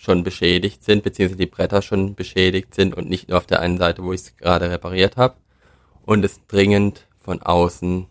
schon 0.04 0.24
beschädigt 0.24 0.84
sind, 0.84 1.02
beziehungsweise 1.04 1.40
die 1.40 1.46
Bretter 1.46 1.82
schon 1.82 2.14
beschädigt 2.14 2.76
sind 2.76 2.94
und 2.94 3.10
nicht 3.10 3.30
nur 3.30 3.38
auf 3.38 3.46
der 3.46 3.62
einen 3.62 3.78
Seite, 3.78 4.04
wo 4.04 4.12
ich 4.12 4.22
es 4.22 4.38
gerade 4.38 4.70
repariert 4.70 5.16
habe. 5.16 5.36
Und 6.06 6.26
es 6.26 6.46
dringend 6.48 7.08
von 7.18 7.42
außen 7.42 8.08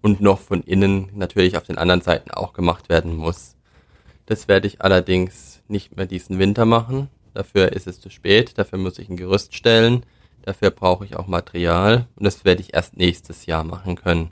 und 0.00 0.20
noch 0.20 0.38
von 0.38 0.62
innen 0.62 1.10
natürlich 1.14 1.56
auf 1.56 1.64
den 1.64 1.76
anderen 1.76 2.02
Seiten 2.02 2.30
auch 2.30 2.52
gemacht 2.52 2.88
werden 2.88 3.16
muss. 3.16 3.56
Das 4.26 4.46
werde 4.46 4.68
ich 4.68 4.80
allerdings 4.80 5.60
nicht 5.66 5.96
mehr 5.96 6.06
diesen 6.06 6.38
Winter 6.38 6.64
machen. 6.64 7.08
Dafür 7.34 7.72
ist 7.72 7.88
es 7.88 8.00
zu 8.00 8.10
spät. 8.10 8.56
Dafür 8.56 8.78
muss 8.78 9.00
ich 9.00 9.08
ein 9.08 9.16
Gerüst 9.16 9.56
stellen. 9.56 10.04
Dafür 10.42 10.70
brauche 10.70 11.04
ich 11.04 11.16
auch 11.16 11.26
Material 11.26 12.06
und 12.14 12.24
das 12.24 12.44
werde 12.44 12.60
ich 12.62 12.74
erst 12.74 12.96
nächstes 12.96 13.46
Jahr 13.46 13.64
machen 13.64 13.96
können. 13.96 14.30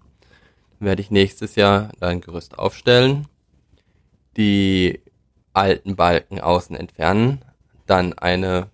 Dann 0.78 0.86
werde 0.86 1.02
ich 1.02 1.10
nächstes 1.10 1.56
Jahr 1.56 1.90
ein 1.98 2.20
Gerüst 2.20 2.56
aufstellen, 2.56 3.26
die 4.36 5.00
alten 5.56 5.96
Balken 5.96 6.40
außen 6.40 6.76
entfernen, 6.76 7.42
dann 7.86 8.12
eine 8.14 8.68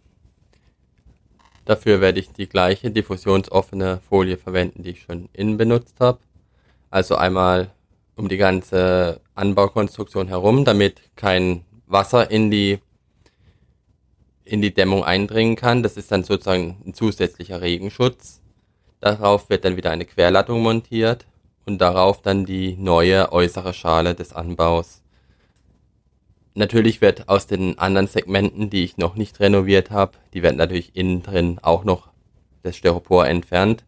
Dafür 1.65 2.01
werde 2.01 2.19
ich 2.19 2.33
die 2.33 2.49
gleiche 2.49 2.91
diffusionsoffene 2.91 4.01
Folie 4.09 4.37
verwenden, 4.37 4.83
die 4.83 4.91
ich 4.91 5.03
schon 5.03 5.29
innen 5.33 5.57
benutzt 5.57 5.95
habe. 6.01 6.19
Also 6.91 7.15
einmal 7.15 7.71
um 8.17 8.29
die 8.29 8.37
ganze 8.37 9.21
Anbaukonstruktion 9.37 10.27
herum, 10.27 10.65
damit 10.65 11.01
kein 11.15 11.65
Wasser 11.87 12.31
in 12.31 12.51
die 12.51 12.81
in 14.45 14.61
die 14.61 14.75
Dämmung 14.75 15.05
eindringen 15.05 15.55
kann. 15.55 15.85
Das 15.85 15.97
ist 15.97 16.11
dann 16.11 16.25
sozusagen 16.25 16.83
ein 16.85 16.95
zusätzlicher 16.95 17.61
Regenschutz. 17.61 18.41
Darauf 19.01 19.49
wird 19.49 19.65
dann 19.65 19.77
wieder 19.77 19.93
eine 19.93 20.05
Querlattung 20.05 20.62
montiert 20.62 21.27
und 21.65 21.79
darauf 21.81 22.23
dann 22.23 22.45
die 22.45 22.77
neue 22.77 23.31
äußere 23.33 23.73
Schale 23.73 24.17
des 24.17 24.33
Anbaus. 24.33 25.02
Natürlich 26.55 27.01
wird 27.01 27.29
aus 27.29 27.47
den 27.47 27.79
anderen 27.79 28.07
Segmenten, 28.07 28.69
die 28.69 28.85
ich 28.85 28.99
noch 28.99 29.15
nicht 29.15 29.41
renoviert 29.41 29.91
habe, 29.91 30.13
die 30.35 30.43
werden 30.43 30.59
natürlich 30.59 30.95
innen 30.95 31.23
drin 31.23 31.59
auch 31.63 31.85
noch 31.85 32.11
das 32.63 32.77
Styropor 32.77 33.27
entfernt 33.27 33.85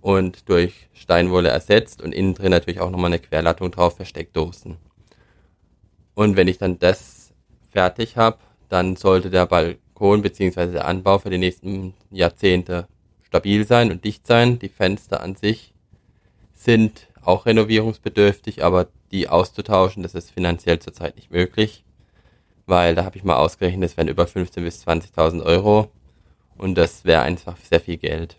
und 0.00 0.48
durch 0.48 0.88
Steinwolle 0.92 1.48
ersetzt 1.48 2.02
und 2.02 2.12
innen 2.12 2.34
drin 2.34 2.50
natürlich 2.50 2.80
auch 2.80 2.90
nochmal 2.90 3.10
eine 3.10 3.18
Querlattung 3.18 3.70
drauf 3.70 3.96
für 3.96 4.04
Steckdosen. 4.04 4.76
Und 6.14 6.36
wenn 6.36 6.48
ich 6.48 6.58
dann 6.58 6.78
das 6.78 7.32
fertig 7.70 8.16
habe, 8.16 8.38
dann 8.68 8.96
sollte 8.96 9.30
der 9.30 9.46
Balkon 9.46 10.22
bzw. 10.22 10.72
der 10.72 10.86
Anbau 10.86 11.18
für 11.18 11.30
die 11.30 11.38
nächsten 11.38 11.94
Jahrzehnte 12.10 12.88
stabil 13.22 13.66
sein 13.66 13.90
und 13.90 14.04
dicht 14.04 14.26
sein. 14.26 14.58
Die 14.58 14.68
Fenster 14.68 15.22
an 15.22 15.34
sich 15.34 15.74
sind 16.54 17.08
auch 17.22 17.46
renovierungsbedürftig, 17.46 18.62
aber 18.64 18.88
die 19.10 19.28
auszutauschen, 19.28 20.02
das 20.02 20.14
ist 20.14 20.30
finanziell 20.30 20.78
zurzeit 20.78 21.16
nicht 21.16 21.30
möglich, 21.30 21.84
weil 22.66 22.94
da 22.94 23.04
habe 23.04 23.16
ich 23.16 23.24
mal 23.24 23.36
ausgerechnet, 23.36 23.90
es 23.90 23.96
wären 23.96 24.08
über 24.08 24.24
15.000 24.24 24.60
bis 24.60 24.86
20.000 24.86 25.42
Euro 25.42 25.90
und 26.58 26.76
das 26.76 27.04
wäre 27.04 27.22
einfach 27.22 27.56
sehr 27.58 27.80
viel 27.80 27.96
Geld. 27.96 28.36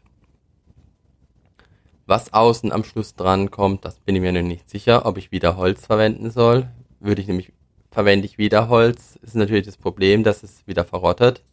Was 2.05 2.33
außen 2.33 2.71
am 2.71 2.83
Schluss 2.83 3.15
dran 3.15 3.51
kommt, 3.51 3.83
das 3.83 3.99
bin 3.99 4.15
ich 4.15 4.21
mir 4.21 4.31
noch 4.31 4.41
nicht 4.41 4.69
sicher, 4.69 5.05
ob 5.05 5.17
ich 5.17 5.31
wieder 5.31 5.57
Holz 5.57 5.85
verwenden 5.85 6.31
soll. 6.31 6.67
Würde 6.99 7.21
ich 7.21 7.27
nämlich 7.27 7.51
verwende 7.91 8.25
ich 8.25 8.37
wieder 8.37 8.69
Holz, 8.69 9.17
ist 9.23 9.35
natürlich 9.35 9.65
das 9.65 9.77
Problem, 9.77 10.23
dass 10.23 10.43
es 10.43 10.65
wieder 10.67 10.85
verrottet, 10.85 11.43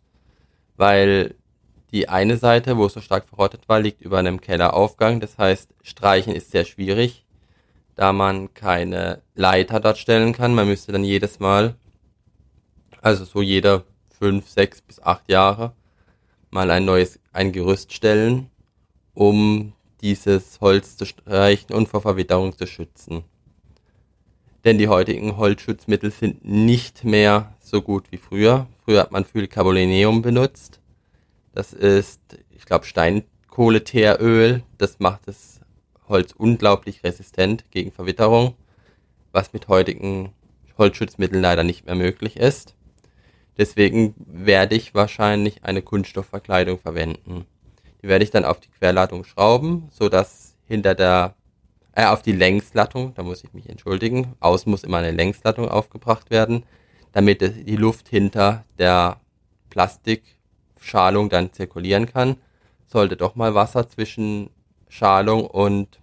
weil 0.77 1.35
die 1.91 2.09
eine 2.09 2.37
Seite, 2.37 2.77
wo 2.77 2.87
es 2.87 2.93
so 2.93 3.01
stark 3.01 3.25
verrottet 3.25 3.69
war, 3.69 3.81
liegt 3.81 4.03
über 4.03 4.19
einem 4.19 4.41
Kelleraufgang. 4.41 5.21
Das 5.21 5.39
heißt, 5.39 5.75
streichen 5.83 6.35
ist 6.35 6.51
sehr 6.51 6.65
schwierig, 6.65 7.25
da 7.95 8.13
man 8.13 8.53
keine 8.53 9.23
Leiter 9.35 9.81
dort 9.81 9.99
stellen 9.99 10.33
kann. 10.33 10.55
Man 10.55 10.69
müsste 10.69 10.93
dann 10.93 11.05
jedes 11.05 11.41
Mal, 11.41 11.77
also 13.05 13.25
so 13.25 13.43
jede 13.43 13.85
fünf, 14.19 14.49
sechs 14.49 14.81
bis 14.81 15.01
acht 15.01 15.29
Jahre, 15.29 15.75
mal 16.51 16.71
ein 16.71 16.87
neues, 16.87 17.21
ein 17.33 17.53
Gerüst 17.53 17.93
stellen, 17.93 18.51
um 19.13 19.75
dieses 20.01 20.61
Holz 20.63 20.97
zu 20.97 21.05
streichen 21.05 21.75
und 21.75 21.89
vor 21.89 22.01
Verwitterung 22.01 22.57
zu 22.57 22.67
schützen. 22.67 23.25
Denn 24.65 24.79
die 24.79 24.89
heutigen 24.89 25.37
Holzschutzmittel 25.37 26.11
sind 26.11 26.47
nicht 26.47 27.05
mehr 27.05 27.55
so 27.61 27.83
gut 27.83 28.11
wie 28.11 28.17
früher. 28.17 28.67
Früher 28.85 29.01
hat 29.01 29.13
man 29.13 29.27
Phenylcarbonineum 29.27 30.23
benutzt. 30.23 30.81
Das 31.53 31.75
ist, 31.75 32.21
ich 32.51 32.65
glaube, 32.65 32.87
Steinkohleteeröl. 32.87 34.63
Das 34.79 34.99
macht 34.99 35.29
das 35.29 35.61
Holz 36.09 36.33
unglaublich 36.33 37.05
resistent 37.05 37.71
gegen 37.71 37.93
Verwitterung, 37.93 38.55
was 39.33 39.53
mit 39.53 39.69
heutigen 39.69 40.33
Holzschutzmitteln 40.79 41.43
leider 41.43 41.65
nicht 41.65 41.85
mehr 41.85 41.95
möglich 41.95 42.39
ist. 42.39 42.75
Deswegen 43.57 44.15
werde 44.19 44.75
ich 44.75 44.95
wahrscheinlich 44.95 45.65
eine 45.65 45.83
Kunststoffverkleidung 45.83 46.79
verwenden. 46.79 47.47
Die 48.03 48.09
werde 48.09 48.25
ich 48.25 48.31
dann 48.31 48.45
auf 48.45 48.61
die 48.61 48.71
Querladung 48.71 49.25
schrauben, 49.25 49.89
so 49.91 50.09
dass 50.09 50.57
hinter 50.67 50.95
der, 50.95 51.35
äh, 51.93 52.07
auf 52.07 52.23
die 52.23 52.33
Längslattung, 52.33 53.15
da 53.15 53.23
muss 53.23 53.45
ich 53.45 53.53
mich 53.53 53.69
entschuldigen, 53.69 54.35
außen 54.41 54.71
muss 54.71 54.85
immer 54.85 54.99
eine 54.99 55.13
Längslattung 55.13 55.69
aufgebracht 55.69 56.31
werden, 56.31 56.65
damit 57.13 57.41
die 57.41 57.77
Luft 57.77 58.09
hinter 58.09 58.65
der 58.79 59.21
Plastikschalung 59.71 61.29
dann 61.29 61.53
zirkulieren 61.53 62.07
kann. 62.07 62.37
Sollte 62.87 63.17
doch 63.17 63.37
mal 63.37 63.55
Wasser 63.55 63.89
zwischen 63.89 64.51
Schalung 64.89 65.47
und 65.47 66.01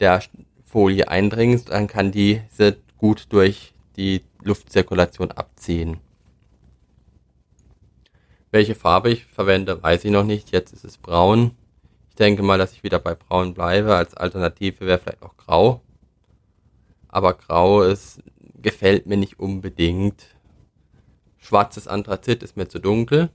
der 0.00 0.22
Folie 0.64 1.08
eindringen, 1.08 1.62
dann 1.66 1.86
kann 1.86 2.12
diese 2.12 2.76
gut 2.96 3.26
durch 3.30 3.74
die 3.96 4.22
Luftzirkulation 4.42 5.32
abziehen. 5.32 5.98
Welche 8.50 8.74
Farbe 8.74 9.10
ich 9.10 9.26
verwende, 9.26 9.82
weiß 9.82 10.04
ich 10.04 10.10
noch 10.10 10.24
nicht. 10.24 10.52
Jetzt 10.52 10.72
ist 10.72 10.84
es 10.84 10.96
braun. 10.96 11.52
Ich 12.10 12.16
denke 12.16 12.42
mal, 12.42 12.58
dass 12.58 12.72
ich 12.72 12.82
wieder 12.82 12.98
bei 12.98 13.14
braun 13.14 13.54
bleibe. 13.54 13.94
Als 13.94 14.14
Alternative 14.14 14.86
wäre 14.86 14.98
vielleicht 14.98 15.22
auch 15.22 15.36
grau. 15.36 15.82
Aber 17.08 17.34
grau 17.34 17.82
ist, 17.82 18.20
gefällt 18.60 19.06
mir 19.06 19.16
nicht 19.16 19.38
unbedingt. 19.38 20.24
Schwarzes 21.36 21.88
Anthrazit 21.88 22.42
ist 22.42 22.56
mir 22.56 22.68
zu 22.68 22.78
dunkel. 22.78 23.30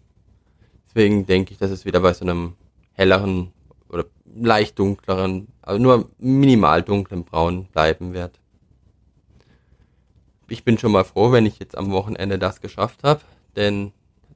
Deswegen 0.88 1.26
denke 1.26 1.54
ich, 1.54 1.58
dass 1.58 1.72
es 1.72 1.86
wieder 1.86 2.02
bei 2.02 2.14
so 2.14 2.26
einem 2.26 2.56
helleren 2.94 3.52
oder 3.90 4.06
leicht 4.36 4.78
dunkleren, 4.80 5.48
also 5.62 5.82
nur 5.82 6.10
minimal 6.18 6.82
dunklen 6.82 7.24
Braun 7.24 7.66
bleiben 7.66 8.14
wird. 8.14 8.40
Ich 10.50 10.64
bin 10.64 10.78
schon 10.78 10.92
mal 10.92 11.04
froh, 11.06 11.32
wenn 11.32 11.46
ich 11.46 11.60
jetzt 11.60 11.78
am 11.78 11.92
Wochenende 11.92 12.38
das 12.38 12.62
geschafft 12.62 13.04
habe, 13.04 13.22
denn 13.56 13.92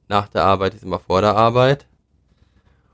nach 0.08 0.28
der 0.28 0.44
Arbeit 0.44 0.74
ist 0.74 0.84
immer 0.84 0.98
vor 0.98 1.20
der 1.20 1.36
Arbeit. 1.36 1.86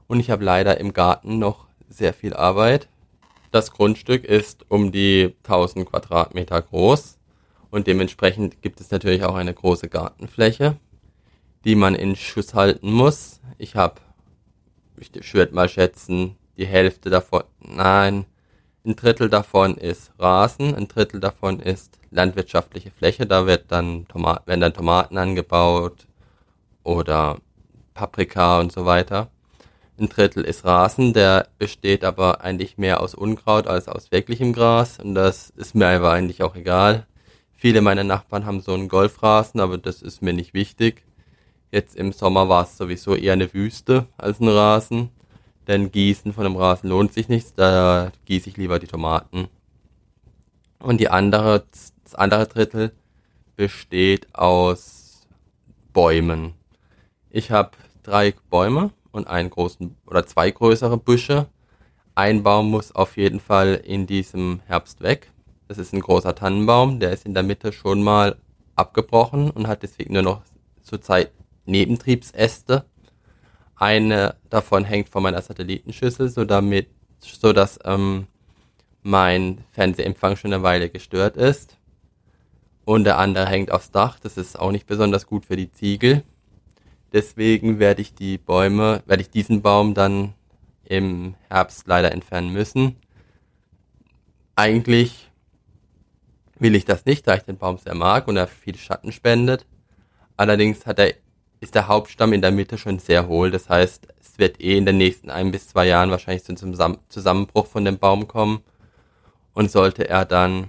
Und 0.06 0.20
ich 0.20 0.30
habe 0.30 0.44
leider 0.44 0.78
im 0.78 0.92
Garten 0.92 1.38
noch 1.38 1.66
sehr 1.88 2.12
viel 2.12 2.34
Arbeit. 2.34 2.88
Das 3.50 3.70
Grundstück 3.70 4.24
ist 4.24 4.64
um 4.68 4.90
die 4.92 5.34
1000 5.44 5.88
Quadratmeter 5.88 6.60
groß 6.60 7.18
und 7.70 7.86
dementsprechend 7.86 8.62
gibt 8.62 8.80
es 8.80 8.90
natürlich 8.90 9.24
auch 9.24 9.34
eine 9.34 9.54
große 9.54 9.88
Gartenfläche, 9.88 10.76
die 11.64 11.74
man 11.74 11.94
in 11.94 12.16
Schuss 12.16 12.54
halten 12.54 12.92
muss. 12.92 13.40
Ich 13.58 13.76
habe, 13.76 14.00
ich 14.96 15.34
würde 15.34 15.54
mal 15.54 15.68
schätzen, 15.68 16.36
die 16.56 16.66
Hälfte 16.66 17.10
davon, 17.10 17.44
nein, 17.60 18.26
ein 18.84 18.96
Drittel 18.96 19.28
davon 19.28 19.76
ist 19.76 20.12
Rasen, 20.18 20.74
ein 20.74 20.88
Drittel 20.88 21.18
davon 21.18 21.58
ist 21.58 21.98
landwirtschaftliche 22.10 22.90
Fläche. 22.90 23.26
Da 23.26 23.46
wird 23.46 23.72
dann 23.72 24.06
Tomat 24.08 24.46
werden 24.46 24.60
dann 24.60 24.74
Tomaten 24.74 25.16
angebaut, 25.16 26.06
oder 26.84 27.38
Paprika 27.94 28.60
und 28.60 28.70
so 28.70 28.86
weiter. 28.86 29.30
Ein 29.98 30.08
Drittel 30.08 30.44
ist 30.44 30.64
Rasen, 30.64 31.12
der 31.12 31.48
besteht 31.58 32.04
aber 32.04 32.40
eigentlich 32.40 32.78
mehr 32.78 33.00
aus 33.00 33.14
Unkraut 33.14 33.66
als 33.66 33.88
aus 33.88 34.10
wirklichem 34.10 34.52
Gras 34.52 34.98
und 34.98 35.14
das 35.14 35.50
ist 35.50 35.74
mir 35.74 35.88
aber 35.88 36.12
eigentlich 36.12 36.42
auch 36.42 36.56
egal. 36.56 37.06
Viele 37.52 37.80
meiner 37.80 38.04
Nachbarn 38.04 38.44
haben 38.44 38.60
so 38.60 38.74
einen 38.74 38.88
Golfrasen, 38.88 39.60
aber 39.60 39.78
das 39.78 40.02
ist 40.02 40.20
mir 40.20 40.32
nicht 40.32 40.52
wichtig. 40.52 41.04
Jetzt 41.70 41.96
im 41.96 42.12
Sommer 42.12 42.48
war 42.48 42.64
es 42.64 42.76
sowieso 42.76 43.14
eher 43.14 43.32
eine 43.32 43.52
Wüste 43.54 44.06
als 44.16 44.40
ein 44.40 44.48
Rasen, 44.48 45.10
denn 45.66 45.90
Gießen 45.90 46.32
von 46.32 46.44
einem 46.44 46.56
Rasen 46.56 46.90
lohnt 46.90 47.12
sich 47.12 47.28
nicht, 47.28 47.52
da 47.56 48.12
gieße 48.26 48.50
ich 48.50 48.56
lieber 48.56 48.78
die 48.78 48.86
Tomaten. 48.86 49.48
Und 50.78 50.98
die 51.00 51.08
andere, 51.08 51.64
das 52.02 52.14
andere 52.14 52.46
Drittel 52.46 52.92
besteht 53.56 54.34
aus 54.34 55.22
Bäumen. 55.92 56.54
Ich 57.36 57.50
habe 57.50 57.72
drei 58.04 58.32
Bäume 58.48 58.92
und 59.10 59.26
einen 59.26 59.50
großen 59.50 59.96
oder 60.06 60.24
zwei 60.24 60.52
größere 60.52 60.96
Büsche. 60.96 61.48
Ein 62.14 62.44
Baum 62.44 62.70
muss 62.70 62.94
auf 62.94 63.16
jeden 63.16 63.40
Fall 63.40 63.74
in 63.74 64.06
diesem 64.06 64.60
Herbst 64.66 65.00
weg. 65.00 65.32
Das 65.66 65.78
ist 65.78 65.92
ein 65.92 65.98
großer 65.98 66.36
Tannenbaum, 66.36 67.00
der 67.00 67.10
ist 67.10 67.26
in 67.26 67.34
der 67.34 67.42
Mitte 67.42 67.72
schon 67.72 68.04
mal 68.04 68.36
abgebrochen 68.76 69.50
und 69.50 69.66
hat 69.66 69.82
deswegen 69.82 70.12
nur 70.14 70.22
noch 70.22 70.42
zurzeit 70.82 71.32
Nebentriebsäste. 71.66 72.84
Eine 73.74 74.36
davon 74.48 74.84
hängt 74.84 75.08
von 75.08 75.24
meiner 75.24 75.42
Satellitenschüssel, 75.42 76.28
so 76.28 76.44
damit, 76.44 76.86
so 77.18 77.52
dass 77.52 77.80
ähm, 77.84 78.28
mein 79.02 79.64
Fernsehempfang 79.72 80.36
schon 80.36 80.52
eine 80.52 80.62
Weile 80.62 80.88
gestört 80.88 81.36
ist. 81.36 81.78
Und 82.84 83.02
der 83.02 83.18
andere 83.18 83.48
hängt 83.48 83.72
aufs 83.72 83.90
Dach. 83.90 84.20
Das 84.20 84.36
ist 84.36 84.56
auch 84.56 84.70
nicht 84.70 84.86
besonders 84.86 85.26
gut 85.26 85.46
für 85.46 85.56
die 85.56 85.72
Ziegel. 85.72 86.22
Deswegen 87.14 87.78
werde 87.78 88.02
ich 88.02 88.12
die 88.12 88.38
Bäume, 88.38 89.04
werde 89.06 89.22
ich 89.22 89.30
diesen 89.30 89.62
Baum 89.62 89.94
dann 89.94 90.34
im 90.82 91.36
Herbst 91.48 91.86
leider 91.86 92.10
entfernen 92.10 92.52
müssen. 92.52 92.96
Eigentlich 94.56 95.30
will 96.58 96.74
ich 96.74 96.84
das 96.84 97.04
nicht, 97.04 97.28
da 97.28 97.36
ich 97.36 97.44
den 97.44 97.56
Baum 97.56 97.78
sehr 97.78 97.94
mag 97.94 98.26
und 98.26 98.36
er 98.36 98.48
viel 98.48 98.76
Schatten 98.76 99.12
spendet. 99.12 99.64
Allerdings 100.36 100.86
hat 100.86 100.98
er, 100.98 101.14
ist 101.60 101.76
der 101.76 101.86
Hauptstamm 101.86 102.32
in 102.32 102.42
der 102.42 102.50
Mitte 102.50 102.78
schon 102.78 102.98
sehr 102.98 103.28
hohl. 103.28 103.52
Das 103.52 103.68
heißt, 103.68 104.08
es 104.20 104.36
wird 104.38 104.60
eh 104.60 104.76
in 104.76 104.84
den 104.84 104.96
nächsten 104.96 105.30
ein 105.30 105.52
bis 105.52 105.68
zwei 105.68 105.86
Jahren 105.86 106.10
wahrscheinlich 106.10 106.42
zum 106.42 106.56
Zusammenbruch 107.08 107.66
von 107.66 107.84
dem 107.84 107.98
Baum 107.98 108.26
kommen. 108.26 108.64
Und 109.52 109.70
sollte 109.70 110.08
er 110.08 110.24
dann 110.24 110.66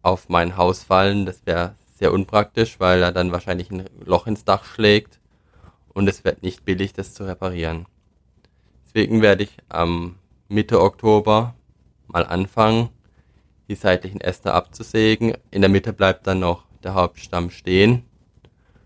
auf 0.00 0.30
mein 0.30 0.56
Haus 0.56 0.84
fallen, 0.84 1.26
das 1.26 1.44
wäre 1.44 1.74
sehr 1.98 2.14
unpraktisch, 2.14 2.80
weil 2.80 3.02
er 3.02 3.12
dann 3.12 3.30
wahrscheinlich 3.30 3.70
ein 3.70 3.90
Loch 4.06 4.26
ins 4.26 4.46
Dach 4.46 4.64
schlägt 4.64 5.18
und 5.94 6.08
es 6.08 6.24
wird 6.24 6.42
nicht 6.42 6.64
billig, 6.64 6.92
das 6.92 7.14
zu 7.14 7.24
reparieren. 7.24 7.86
Deswegen 8.84 9.22
werde 9.22 9.44
ich 9.44 9.56
am 9.68 10.16
Mitte 10.48 10.80
Oktober 10.80 11.54
mal 12.06 12.26
anfangen, 12.26 12.90
die 13.68 13.74
seitlichen 13.74 14.20
Äste 14.20 14.52
abzusägen. 14.52 15.34
In 15.50 15.62
der 15.62 15.70
Mitte 15.70 15.92
bleibt 15.92 16.26
dann 16.26 16.40
noch 16.40 16.64
der 16.82 16.94
Hauptstamm 16.94 17.50
stehen. 17.50 18.04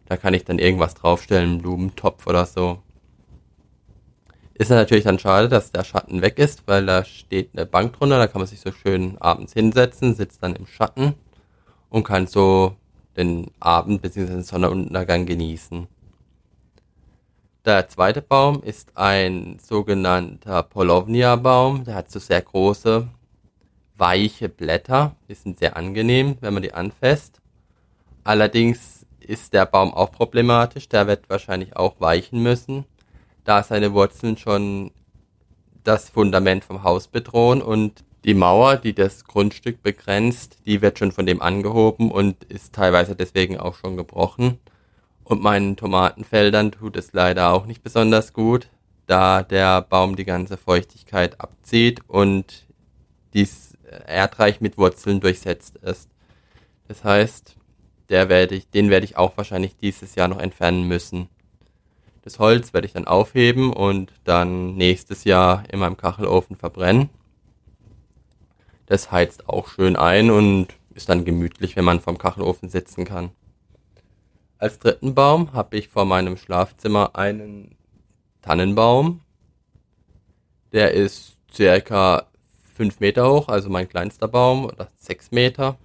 Da 0.07 0.17
kann 0.17 0.35
ich 0.35 0.45
dann 0.45 0.59
irgendwas 0.59 0.95
draufstellen, 0.95 1.51
einen 1.51 1.63
Blumentopf 1.63 2.27
oder 2.27 2.47
so. 2.47 2.83
Ist 4.55 4.71
natürlich 4.71 5.05
dann 5.05 5.19
schade, 5.19 5.49
dass 5.49 5.73
der 5.73 5.85
Schatten 5.85 6.23
weg 6.23 6.39
ist, 6.39 6.67
weil 6.67 6.87
da 6.87 7.05
steht 7.05 7.51
eine 7.53 7.67
Bank 7.67 7.95
drunter, 7.95 8.19
da 8.19 8.27
kann 8.27 8.41
man 8.41 8.49
sich 8.49 8.61
so 8.61 8.73
schön 8.73 9.19
abends 9.19 9.53
hinsetzen, 9.53 10.15
sitzt 10.15 10.43
dann 10.43 10.57
im 10.57 10.67
Schatten 10.67 11.15
und 11.91 12.05
kann 12.05 12.27
so 12.27 12.77
den 13.17 13.51
Abend 13.61 14.01
bzw. 14.01 14.27
den 14.27 14.43
Sonnenuntergang 14.43 15.27
genießen. 15.27 15.89
Der 17.67 17.89
zweite 17.89 18.23
Baum 18.23 18.63
ist 18.63 18.97
ein 18.97 19.59
sogenannter 19.59 20.63
Polovnia-Baum. 20.63 21.83
Der 21.83 21.97
hat 21.97 22.13
so 22.13 22.21
sehr 22.21 22.41
große, 22.41 23.09
weiche 23.97 24.49
Blätter. 24.49 25.17
Die 25.29 25.35
sind 25.35 25.59
sehr 25.59 25.77
angenehm, 25.77 26.37
wenn 26.41 26.55
man 26.55 26.63
die 26.63 26.75
anfasst. 26.75 27.41
Allerdings 28.23 29.05
ist 29.19 29.53
der 29.53 29.67
Baum 29.67 29.93
auch 29.93 30.13
problematisch. 30.13 30.89
Der 30.89 31.09
wird 31.09 31.29
wahrscheinlich 31.29 31.77
auch 31.77 31.97
weichen 31.99 32.41
müssen, 32.41 32.85
da 33.43 33.65
seine 33.65 33.93
Wurzeln 33.93 34.37
schon 34.37 34.93
das 35.83 36.09
Fundament 36.09 36.65
vom 36.65 36.85
Haus 36.85 37.09
bedrohen 37.09 37.63
und 37.63 38.05
die 38.25 38.35
Mauer, 38.35 38.77
die 38.77 38.95
das 38.95 39.25
Grundstück 39.25 39.83
begrenzt, 39.83 40.59
die 40.67 40.83
wird 40.83 41.01
schon 41.01 41.11
von 41.11 41.27
dem 41.27 41.43
angehoben 41.43 42.13
und 42.13 42.45
ist 42.45 42.77
teilweise 42.77 43.17
deswegen 43.17 43.59
auch 43.59 43.75
schon 43.75 43.97
gebrochen. 43.97 44.61
Und 45.27 45.43
meinen 45.43 45.77
Tomatenfeldern 45.77 46.71
tut 46.71 46.97
es 46.97 47.13
leider 47.13 47.53
auch 47.53 47.67
nicht 47.67 47.83
besonders 47.83 48.33
gut, 48.33 48.69
da 49.09 49.43
der 49.43 49.83
Baum 49.83 50.15
die 50.15 50.25
ganze 50.25 50.57
Feuchtigkeit 50.57 51.41
abzieht 51.41 51.99
und 52.07 52.65
dies 53.35 53.77
erdreich 54.07 54.61
mit 54.61 54.79
Wurzeln 54.79 55.19
durchsetzt 55.19 55.79
ist. 55.79 56.09
Das 56.87 57.03
heißt, 57.03 57.57
der 58.09 58.29
werde 58.29 58.55
ich, 58.55 58.71
den 58.71 58.89
werde 58.89 59.05
ich 59.05 59.17
auch 59.17 59.37
wahrscheinlich 59.37 59.77
dieses 59.77 60.15
Jahr 60.15 60.29
noch 60.29 60.39
entfernen 60.39 60.87
müssen. 60.87 61.29
Das 62.23 62.39
Holz 62.39 62.73
werde 62.73 62.87
ich 62.87 62.93
dann 62.93 63.09
aufheben 63.09 63.73
und 63.73 64.13
dann 64.23 64.77
nächstes 64.77 65.25
Jahr 65.25 65.65
in 65.73 65.81
meinem 65.81 65.97
Kachelofen 65.97 66.55
verbrennen. 66.55 67.11
Das 68.87 69.11
heizt 69.11 69.49
auch 69.49 69.67
schön 69.67 69.97
ein 69.97 70.31
und 70.31 70.69
ist 70.95 71.09
dann 71.09 71.25
gemütlich, 71.25 71.75
wenn 71.75 71.85
man 71.85 71.99
vom 71.99 72.17
Kachelofen 72.17 72.69
sitzen 72.69 73.05
kann. 73.05 73.33
Als 74.59 74.79
dritten 74.79 75.15
Baum 75.15 75.53
habe 75.53 75.77
ich 75.77 75.89
vor 75.89 76.07
meinem 76.07 76.39
Schlafzimmer 76.39 77.15
einen 77.15 77.77
Tannenbaum. 78.41 79.21
Der 80.73 80.93
ist 80.93 81.37
circa 81.53 82.27
fünf 82.75 83.01
Meter 83.01 83.31
hoch, 83.31 83.49
also 83.49 83.69
mein 83.69 83.89
kleinster 83.89 84.29
Baum, 84.29 84.65
oder 84.65 84.89
sechs 84.97 85.31
Meter. 85.31 85.77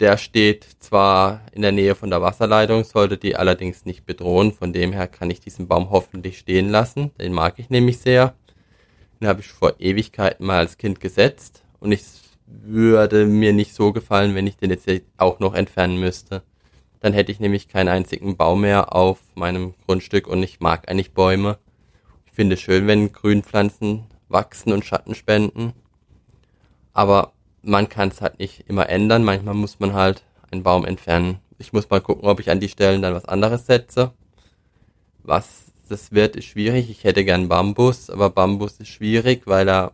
Der 0.00 0.18
steht 0.18 0.66
zwar 0.80 1.40
in 1.52 1.62
der 1.62 1.72
Nähe 1.72 1.94
von 1.94 2.10
der 2.10 2.20
Wasserleitung, 2.20 2.84
sollte 2.84 3.16
die 3.16 3.36
allerdings 3.36 3.86
nicht 3.86 4.04
bedrohen. 4.04 4.52
Von 4.52 4.74
dem 4.74 4.92
her 4.92 5.08
kann 5.08 5.30
ich 5.30 5.40
diesen 5.40 5.66
Baum 5.66 5.90
hoffentlich 5.90 6.38
stehen 6.38 6.68
lassen. 6.68 7.10
Den 7.18 7.32
mag 7.32 7.58
ich 7.58 7.70
nämlich 7.70 7.98
sehr. 7.98 8.34
Den 9.20 9.28
habe 9.28 9.40
ich 9.40 9.48
vor 9.48 9.74
Ewigkeiten 9.78 10.44
mal 10.44 10.58
als 10.58 10.76
Kind 10.76 11.00
gesetzt. 11.00 11.62
Und 11.80 11.92
ich 11.92 12.04
würde 12.46 13.24
mir 13.24 13.54
nicht 13.54 13.74
so 13.74 13.92
gefallen, 13.92 14.34
wenn 14.34 14.46
ich 14.46 14.56
den 14.56 14.70
jetzt 14.70 14.88
auch 15.16 15.38
noch 15.38 15.54
entfernen 15.54 15.98
müsste. 15.98 16.42
Dann 17.02 17.12
hätte 17.12 17.32
ich 17.32 17.40
nämlich 17.40 17.68
keinen 17.68 17.88
einzigen 17.88 18.36
Baum 18.36 18.60
mehr 18.60 18.94
auf 18.94 19.18
meinem 19.34 19.74
Grundstück 19.86 20.28
und 20.28 20.40
ich 20.42 20.60
mag 20.60 20.88
eigentlich 20.88 21.12
Bäume. 21.12 21.58
Ich 22.26 22.32
finde 22.32 22.54
es 22.54 22.60
schön, 22.60 22.86
wenn 22.86 23.12
Grünpflanzen 23.12 24.04
wachsen 24.28 24.72
und 24.72 24.84
Schatten 24.84 25.16
spenden. 25.16 25.72
Aber 26.92 27.32
man 27.60 27.88
kann 27.88 28.08
es 28.08 28.20
halt 28.20 28.38
nicht 28.38 28.68
immer 28.68 28.88
ändern. 28.88 29.24
Manchmal 29.24 29.54
muss 29.54 29.80
man 29.80 29.94
halt 29.94 30.22
einen 30.52 30.62
Baum 30.62 30.84
entfernen. 30.84 31.40
Ich 31.58 31.72
muss 31.72 31.90
mal 31.90 32.00
gucken, 32.00 32.28
ob 32.28 32.38
ich 32.38 32.50
an 32.50 32.60
die 32.60 32.68
Stellen 32.68 33.02
dann 33.02 33.14
was 33.14 33.24
anderes 33.24 33.66
setze. 33.66 34.12
Was 35.24 35.72
das 35.88 36.12
wird, 36.12 36.36
ist 36.36 36.44
schwierig. 36.44 36.88
Ich 36.88 37.02
hätte 37.02 37.24
gern 37.24 37.48
Bambus, 37.48 38.10
aber 38.10 38.30
Bambus 38.30 38.78
ist 38.78 38.88
schwierig, 38.88 39.42
weil 39.46 39.68
er 39.68 39.92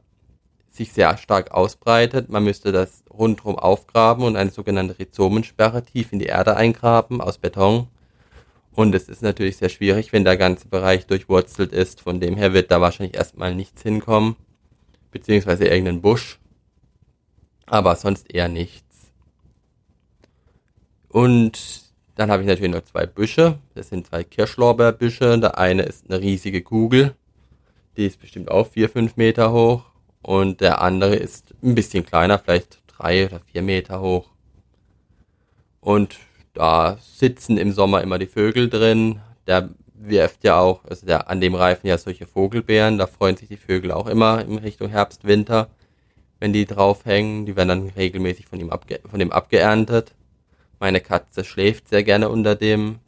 sich 0.78 0.92
sehr 0.92 1.16
stark 1.18 1.50
ausbreitet. 1.50 2.30
Man 2.30 2.44
müsste 2.44 2.72
das 2.72 3.04
rundherum 3.12 3.58
aufgraben 3.58 4.24
und 4.24 4.36
eine 4.36 4.50
sogenannte 4.50 4.98
Rhizomensperre 4.98 5.84
tief 5.84 6.12
in 6.12 6.18
die 6.18 6.26
Erde 6.26 6.56
eingraben 6.56 7.20
aus 7.20 7.38
Beton. 7.38 7.88
Und 8.72 8.94
es 8.94 9.08
ist 9.08 9.22
natürlich 9.22 9.58
sehr 9.58 9.68
schwierig, 9.68 10.12
wenn 10.12 10.24
der 10.24 10.36
ganze 10.36 10.68
Bereich 10.68 11.06
durchwurzelt 11.06 11.72
ist. 11.72 12.00
Von 12.00 12.20
dem 12.20 12.36
her 12.36 12.54
wird 12.54 12.70
da 12.70 12.80
wahrscheinlich 12.80 13.16
erstmal 13.16 13.54
nichts 13.54 13.82
hinkommen. 13.82 14.36
Beziehungsweise 15.10 15.66
irgendein 15.66 16.00
Busch 16.00 16.38
aber 17.70 17.96
sonst 17.96 18.32
eher 18.32 18.48
nichts. 18.48 18.84
Und 21.08 21.82
dann 22.16 22.30
habe 22.30 22.42
ich 22.42 22.48
natürlich 22.48 22.72
noch 22.72 22.84
zwei 22.84 23.06
Büsche. 23.06 23.58
Das 23.74 23.88
sind 23.88 24.06
zwei 24.06 24.24
Kirschlorbeerbüsche. 24.24 25.38
Der 25.38 25.58
eine 25.58 25.82
ist 25.82 26.10
eine 26.10 26.20
riesige 26.20 26.62
Kugel. 26.62 27.14
Die 27.96 28.06
ist 28.06 28.20
bestimmt 28.20 28.50
auch 28.50 28.66
vier, 28.66 28.88
fünf 28.88 29.16
Meter 29.16 29.52
hoch. 29.52 29.84
Und 30.22 30.60
der 30.60 30.80
andere 30.80 31.16
ist 31.16 31.54
ein 31.62 31.74
bisschen 31.74 32.04
kleiner, 32.04 32.38
vielleicht 32.38 32.82
drei 32.86 33.26
oder 33.26 33.40
vier 33.40 33.62
Meter 33.62 34.00
hoch. 34.00 34.28
Und 35.80 36.16
da 36.54 36.98
sitzen 37.00 37.56
im 37.56 37.72
Sommer 37.72 38.02
immer 38.02 38.18
die 38.18 38.26
Vögel 38.26 38.68
drin. 38.68 39.20
Der 39.46 39.70
wirft 39.94 40.44
ja 40.44 40.58
auch, 40.58 40.84
also 40.84 41.06
der, 41.06 41.30
an 41.30 41.40
dem 41.40 41.54
reifen 41.54 41.86
ja 41.86 41.98
solche 41.98 42.26
Vogelbeeren. 42.26 42.98
Da 42.98 43.06
freuen 43.06 43.36
sich 43.36 43.48
die 43.48 43.56
Vögel 43.56 43.92
auch 43.92 44.06
immer 44.06 44.44
in 44.44 44.58
Richtung 44.58 44.88
Herbst, 44.88 45.24
Winter 45.24 45.68
wenn 46.40 46.52
die 46.52 46.66
draufhängen. 46.66 47.46
Die 47.46 47.56
werden 47.56 47.68
dann 47.68 47.88
regelmäßig 47.88 48.46
von 48.46 48.60
ihm, 48.60 48.70
abge 48.70 49.00
von 49.08 49.20
ihm 49.20 49.32
abgeerntet. 49.32 50.14
Meine 50.80 51.00
Katze 51.00 51.44
schläft 51.44 51.88
sehr 51.88 52.04
gerne 52.04 52.28
unter 52.28 52.54
dem 52.54 53.00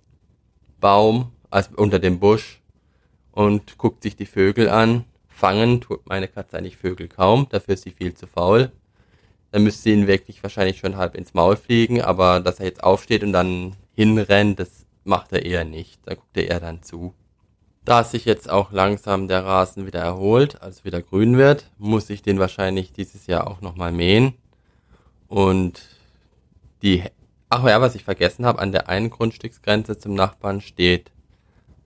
Baum, 0.80 1.32
also 1.50 1.70
unter 1.76 1.98
dem 1.98 2.18
Busch 2.18 2.60
und 3.32 3.78
guckt 3.78 4.02
sich 4.02 4.16
die 4.16 4.26
Vögel 4.26 4.68
an. 4.68 5.04
Fangen 5.40 5.80
tut 5.80 6.06
meine 6.06 6.28
Katze 6.28 6.58
eigentlich 6.58 6.76
Vögel 6.76 7.08
kaum, 7.08 7.46
dafür 7.48 7.72
ist 7.72 7.84
sie 7.84 7.92
viel 7.92 8.12
zu 8.12 8.26
faul. 8.26 8.70
Dann 9.52 9.62
müsste 9.62 9.84
sie 9.84 9.92
ihn 9.92 10.06
wirklich 10.06 10.42
wahrscheinlich 10.42 10.78
schon 10.78 10.98
halb 10.98 11.14
ins 11.14 11.32
Maul 11.32 11.56
fliegen, 11.56 12.02
aber 12.02 12.40
dass 12.40 12.60
er 12.60 12.66
jetzt 12.66 12.84
aufsteht 12.84 13.24
und 13.24 13.32
dann 13.32 13.74
hinrennt, 13.94 14.60
das 14.60 14.84
macht 15.02 15.32
er 15.32 15.46
eher 15.46 15.64
nicht. 15.64 15.98
Da 16.04 16.14
guckt 16.14 16.36
er 16.36 16.48
eher 16.50 16.60
dann 16.60 16.82
zu. 16.82 17.14
Da 17.86 18.04
sich 18.04 18.26
jetzt 18.26 18.50
auch 18.50 18.70
langsam 18.70 19.28
der 19.28 19.46
Rasen 19.46 19.86
wieder 19.86 20.00
erholt, 20.00 20.60
also 20.60 20.84
wieder 20.84 21.00
grün 21.00 21.38
wird, 21.38 21.70
muss 21.78 22.10
ich 22.10 22.20
den 22.20 22.38
wahrscheinlich 22.38 22.92
dieses 22.92 23.26
Jahr 23.26 23.46
auch 23.46 23.62
nochmal 23.62 23.92
mähen. 23.92 24.34
Und 25.26 25.80
die, 26.82 27.02
ach 27.48 27.64
ja, 27.66 27.80
was 27.80 27.94
ich 27.94 28.04
vergessen 28.04 28.44
habe, 28.44 28.58
an 28.58 28.72
der 28.72 28.90
einen 28.90 29.08
Grundstücksgrenze 29.08 29.96
zum 29.96 30.14
Nachbarn 30.14 30.60
steht 30.60 31.10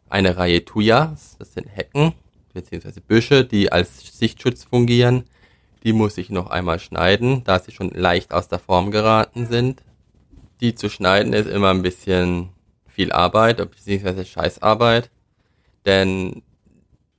eine 0.09 0.37
Reihe 0.37 0.64
Tuyas, 0.64 1.37
das 1.38 1.55
sind 1.55 1.69
Hecken, 1.69 2.14
beziehungsweise 2.55 3.01
Büsche, 3.01 3.45
die 3.45 3.71
als 3.71 4.19
Sichtschutz 4.19 4.64
fungieren. 4.64 5.25
Die 5.83 5.93
muss 5.93 6.17
ich 6.17 6.31
noch 6.31 6.49
einmal 6.49 6.79
schneiden, 6.79 7.45
da 7.45 7.59
sie 7.59 7.73
schon 7.73 7.90
leicht 7.90 8.33
aus 8.33 8.49
der 8.49 8.59
Form 8.59 8.90
geraten 8.90 9.47
sind. 9.47 9.83
Die 10.61 10.75
zu 10.75 10.88
schneiden 10.88 11.35
ist 11.35 11.49
immer 11.49 11.71
ein 11.71 11.83
bisschen 11.83 12.49
viel 12.87 13.12
Arbeit, 13.12 13.59
beziehungsweise 13.59 14.25
Scheißarbeit 14.25 15.11
denn 15.85 16.43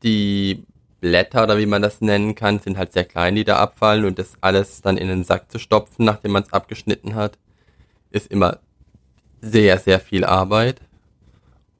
die 0.04 0.65
Blätter 1.02 1.43
oder 1.43 1.58
wie 1.58 1.65
man 1.65 1.82
das 1.82 2.02
nennen 2.02 2.36
kann, 2.36 2.60
sind 2.60 2.78
halt 2.78 2.93
sehr 2.93 3.06
klein, 3.06 3.36
die 3.36 3.43
da 3.43 3.58
abfallen 3.58 4.06
und 4.06 4.17
das 4.17 4.34
alles 4.41 4.82
dann 4.82 4.98
in 4.98 5.08
den 5.08 5.24
Sack 5.24 5.52
zu 5.52 5.60
stopfen, 5.60 6.06
nachdem 6.06 6.32
man 6.32 6.43
es 6.43 6.54
abgeschnitten 6.54 7.15
hat, 7.15 7.38
ist 8.10 8.28
immer 8.28 8.60
sehr, 9.41 9.78
sehr 9.78 10.00
viel 10.00 10.24
Arbeit. 10.24 10.82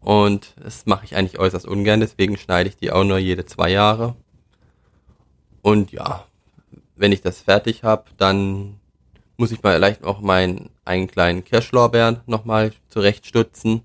Und 0.06 0.54
das 0.62 0.86
mache 0.86 1.04
ich 1.04 1.15
eigentlich 1.15 1.39
äußerst 1.39 1.65
ungern, 1.65 2.00
deswegen 2.00 2.38
schneide 2.38 2.70
ich 2.70 2.78
die 2.78 2.91
auch 2.91 3.04
nur 3.04 3.18
jede 3.18 3.44
zwei 3.46 3.72
Jahre. 3.72 4.15
Und 5.63 5.91
ja, 5.91 6.26
wenn 6.96 7.12
ich 7.12 7.24
das 7.24 7.41
fertig 7.41 7.84
habe, 7.84 8.04
dann 8.18 8.80
muss 9.36 9.52
ich 9.52 9.63
mal 9.63 9.74
vielleicht 9.74 10.04
auch 10.04 10.22
meinen 10.22 10.70
einen 10.86 11.08
kleinen 11.08 11.44
Kirschlorbeer 11.44 12.22
nochmal 12.28 12.72
zurechtstutzen. 12.88 13.82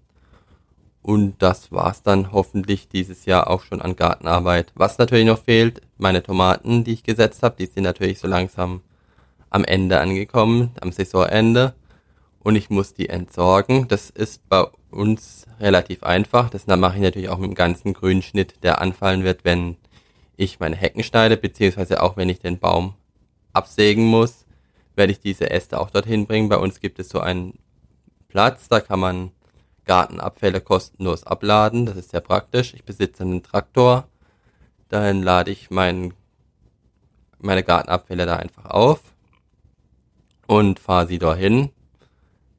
Und 1.00 1.37
das 1.38 1.72
war's 1.72 2.02
dann 2.02 2.33
hoffentlich 2.33 2.88
dieses 2.88 3.24
Jahr 3.24 3.48
auch 3.48 3.64
schon 3.64 3.80
an 3.80 3.96
Gartenarbeit. 3.96 4.72
Was 4.74 4.98
natürlich 4.98 5.24
noch 5.24 5.42
fehlt, 5.42 5.80
meine 5.96 6.22
Tomaten, 6.22 6.85
die 6.85 6.92
ich 6.92 7.02
gesetzt 7.02 7.42
habe, 7.42 7.56
die 7.59 7.64
sind 7.64 7.85
natürlich 7.85 8.18
so 8.18 8.28
langsam 8.28 8.83
am 9.48 9.64
Ende 9.64 10.00
angekommen, 10.00 10.72
am 10.83 10.92
Saisonende. 10.92 11.72
Und 12.40 12.56
ich 12.56 12.68
muss 12.68 12.92
die 12.92 13.09
entsorgen. 13.09 13.88
Das 13.88 14.11
ist 14.11 14.46
bei 14.50 14.66
uns 14.90 15.46
relativ 15.59 16.03
einfach. 16.03 16.50
Das 16.50 16.66
mache 16.66 16.96
ich 16.96 17.03
natürlich 17.03 17.29
auch 17.29 17.38
mit 17.38 17.50
dem 17.50 17.55
ganzen 17.55 17.92
Grünschnitt, 17.92 18.62
der 18.62 18.81
anfallen 18.81 19.24
wird, 19.24 19.44
wenn 19.44 19.76
ich 20.37 20.61
meine 20.61 20.76
Hecken 20.76 21.03
schneide, 21.03 21.37
beziehungsweise 21.37 22.03
auch 22.03 22.16
wenn 22.16 22.29
ich 22.29 22.40
den 22.40 22.59
Baum 22.59 22.94
absägen 23.53 24.07
muss, 24.07 24.46
werde 24.96 25.12
ich 25.12 25.20
diese 25.20 25.50
Äste 25.50 25.81
auch 25.81 25.90
dorthin 25.90 26.26
bringen. 26.26 26.48
Bei 26.48 26.57
uns 26.57 26.81
gibt 26.81 26.98
es 26.98 27.09
so 27.09 27.20
einen 27.20 27.59
Platz, 28.29 28.68
da 28.68 28.81
kann 28.81 29.00
man 29.00 29.33
Gartenabfälle 29.85 30.61
kostenlos 30.61 31.24
abladen. 31.24 31.87
Das 31.87 31.96
ist 31.96 32.11
sehr 32.11 32.20
praktisch. 32.20 32.74
Ich 32.74 32.85
besitze 32.85 33.24
einen 33.24 33.42
Traktor. 33.42 34.07
Dahin 34.88 35.22
lade 35.22 35.50
ich 35.50 35.70
mein, 35.70 36.14
meine 37.38 37.62
Gartenabfälle 37.62 38.26
da 38.26 38.37
einfach 38.37 38.66
auf 38.66 39.00
und 40.46 40.79
fahre 40.79 41.07
sie 41.07 41.18
dorthin. 41.18 41.70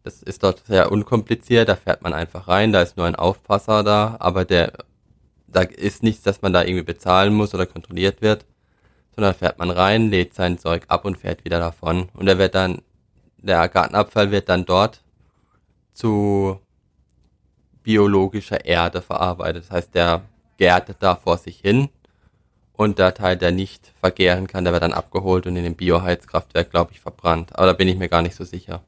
Das 0.03 0.23
ist 0.23 0.43
dort 0.43 0.65
sehr 0.65 0.91
unkompliziert. 0.91 1.69
Da 1.69 1.75
fährt 1.75 2.01
man 2.01 2.13
einfach 2.13 2.47
rein. 2.47 2.73
Da 2.73 2.81
ist 2.81 2.97
nur 2.97 3.05
ein 3.05 3.15
Aufpasser 3.15 3.83
da, 3.83 4.17
aber 4.19 4.45
der, 4.45 4.73
da 5.47 5.61
ist 5.61 6.03
nichts, 6.03 6.23
dass 6.23 6.41
man 6.41 6.53
da 6.53 6.63
irgendwie 6.63 6.83
bezahlen 6.83 7.33
muss 7.33 7.53
oder 7.53 7.65
kontrolliert 7.65 8.21
wird, 8.21 8.45
sondern 9.15 9.35
fährt 9.35 9.59
man 9.59 9.69
rein, 9.69 10.09
lädt 10.09 10.33
sein 10.33 10.57
Zeug 10.57 10.83
ab 10.87 11.05
und 11.05 11.17
fährt 11.17 11.45
wieder 11.45 11.59
davon. 11.59 12.09
Und 12.13 12.27
er 12.27 12.37
wird 12.37 12.55
dann, 12.55 12.81
der 13.37 13.67
Gartenabfall 13.69 14.31
wird 14.31 14.49
dann 14.49 14.65
dort 14.65 15.03
zu 15.93 16.59
biologischer 17.83 18.65
Erde 18.65 19.01
verarbeitet. 19.01 19.65
Das 19.65 19.71
heißt, 19.71 19.95
der 19.95 20.23
gärt 20.57 20.95
da 20.99 21.15
vor 21.15 21.37
sich 21.37 21.59
hin 21.59 21.89
und 22.73 22.99
der 22.99 23.13
Teil, 23.13 23.37
der 23.37 23.51
nicht 23.51 23.93
vergären 23.99 24.47
kann, 24.47 24.63
der 24.63 24.73
wird 24.73 24.83
dann 24.83 24.93
abgeholt 24.93 25.45
und 25.47 25.55
in 25.55 25.63
dem 25.63 25.75
Bioheizkraftwerk, 25.75 26.71
glaube 26.71 26.91
ich, 26.93 26.99
verbrannt. 26.99 27.55
Aber 27.55 27.67
da 27.67 27.73
bin 27.73 27.87
ich 27.87 27.97
mir 27.97 28.09
gar 28.09 28.21
nicht 28.21 28.35
so 28.35 28.43
sicher. 28.43 28.83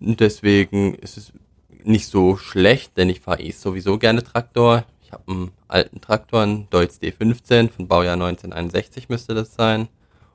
Deswegen 0.00 0.94
ist 0.94 1.16
es 1.16 1.32
nicht 1.82 2.06
so 2.06 2.36
schlecht, 2.36 2.96
denn 2.96 3.08
ich 3.08 3.20
fahre 3.20 3.42
eh 3.42 3.50
sowieso 3.50 3.98
gerne 3.98 4.22
Traktor. 4.22 4.84
Ich 5.02 5.12
habe 5.12 5.24
einen 5.26 5.50
alten 5.66 6.00
Traktor, 6.00 6.42
einen 6.42 6.70
Deutz 6.70 6.98
D15 6.98 7.70
von 7.70 7.88
Baujahr 7.88 8.14
1961 8.14 9.08
müsste 9.08 9.34
das 9.34 9.54
sein. 9.54 9.88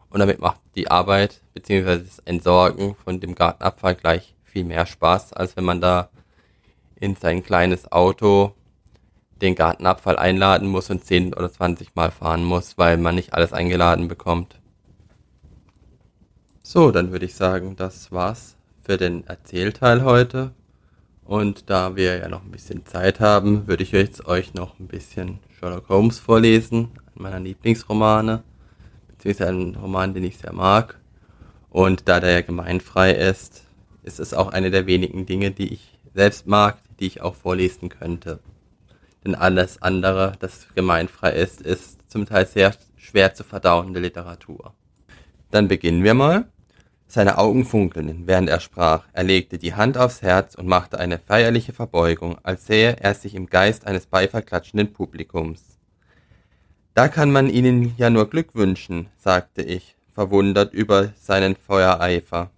Und 0.09 0.19
damit 0.19 0.39
macht 0.39 0.59
die 0.75 0.91
Arbeit 0.91 1.41
bzw. 1.53 1.99
das 1.99 2.19
Entsorgen 2.19 2.95
von 2.95 3.19
dem 3.19 3.35
Gartenabfall 3.35 3.95
gleich 3.95 4.35
viel 4.43 4.65
mehr 4.65 4.85
Spaß, 4.85 5.33
als 5.33 5.55
wenn 5.55 5.63
man 5.63 5.79
da 5.79 6.09
in 6.99 7.15
sein 7.15 7.43
kleines 7.43 7.91
Auto 7.91 8.53
den 9.41 9.55
Gartenabfall 9.55 10.17
einladen 10.17 10.67
muss 10.67 10.89
und 10.89 11.05
10 11.05 11.33
oder 11.33 11.51
20 11.51 11.95
Mal 11.95 12.11
fahren 12.11 12.43
muss, 12.43 12.77
weil 12.77 12.97
man 12.97 13.15
nicht 13.15 13.33
alles 13.33 13.53
eingeladen 13.53 14.07
bekommt. 14.07 14.59
So, 16.61 16.91
dann 16.91 17.11
würde 17.11 17.25
ich 17.25 17.35
sagen, 17.35 17.75
das 17.75 18.11
war's 18.11 18.57
für 18.83 18.97
den 18.97 19.25
Erzählteil 19.27 20.03
heute. 20.03 20.51
Und 21.23 21.69
da 21.69 21.95
wir 21.95 22.17
ja 22.17 22.27
noch 22.27 22.43
ein 22.43 22.51
bisschen 22.51 22.85
Zeit 22.85 23.19
haben, 23.19 23.67
würde 23.67 23.83
ich 23.83 23.91
jetzt 23.91 24.25
euch 24.25 24.53
noch 24.53 24.77
ein 24.79 24.87
bisschen 24.87 25.39
Sherlock 25.57 25.87
Holmes 25.87 26.19
vorlesen, 26.19 26.89
einen 27.15 27.23
meiner 27.23 27.39
Lieblingsromane, 27.39 28.43
beziehungsweise 29.07 29.49
einen 29.49 29.75
Roman, 29.75 30.13
den 30.13 30.25
ich 30.25 30.37
sehr 30.37 30.53
mag. 30.53 30.99
Und 31.69 32.09
da 32.09 32.19
der 32.19 32.31
ja 32.31 32.41
gemeinfrei 32.41 33.13
ist, 33.13 33.63
ist 34.03 34.19
es 34.19 34.33
auch 34.33 34.49
eine 34.49 34.69
der 34.69 34.85
wenigen 34.85 35.25
Dinge, 35.25 35.51
die 35.51 35.73
ich 35.73 35.97
selbst 36.13 36.45
mag, 36.45 36.77
die 36.99 37.07
ich 37.07 37.21
auch 37.21 37.35
vorlesen 37.35 37.89
könnte. 37.89 38.39
denn 39.23 39.35
alles 39.35 39.81
andere, 39.81 40.33
das 40.39 40.67
gemeinfrei 40.75 41.31
ist, 41.31 41.61
ist 41.61 42.11
zum 42.11 42.25
Teil 42.25 42.45
sehr 42.45 42.75
schwer 42.97 43.33
zu 43.33 43.45
verdauende 43.45 44.01
Literatur. 44.01 44.73
Dann 45.49 45.69
beginnen 45.69 46.03
wir 46.03 46.13
mal. 46.13 46.45
Seine 47.07 47.37
Augen 47.37 47.65
funkelten, 47.65 48.25
während 48.25 48.49
er 48.49 48.59
sprach. 48.59 49.05
Er 49.13 49.23
legte 49.23 49.57
die 49.57 49.75
Hand 49.75 49.97
aufs 49.97 50.21
Herz 50.21 50.55
und 50.55 50.67
machte 50.67 50.99
eine 50.99 51.19
feierliche 51.19 51.73
Verbeugung, 51.73 52.37
als 52.43 52.65
sähe 52.65 52.97
er 52.99 53.13
sich 53.13 53.35
im 53.35 53.47
Geist 53.47 53.85
eines 53.85 54.07
beifallklatschenden 54.07 54.93
Publikums. 54.93 55.77
Da 56.93 57.07
kann 57.07 57.31
man 57.31 57.49
Ihnen 57.49 57.93
ja 57.97 58.09
nur 58.09 58.29
Glück 58.29 58.55
wünschen, 58.55 59.07
sagte 59.17 59.61
ich, 59.61 59.95
verwundert 60.11 60.73
über 60.73 61.13
seinen 61.19 61.55
Feuereifer. 61.55 62.51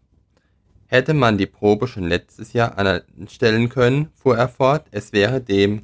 Hätte 0.88 1.13
man 1.13 1.38
die 1.38 1.45
Probe 1.47 1.88
schon 1.88 2.08
letztes 2.08 2.53
Jahr 2.53 2.77
anstellen 2.77 3.69
können, 3.69 4.10
fuhr 4.13 4.38
er 4.38 4.49
fort, 4.49 4.88
es 4.91 5.13
wäre 5.13 5.41
dem 5.41 5.84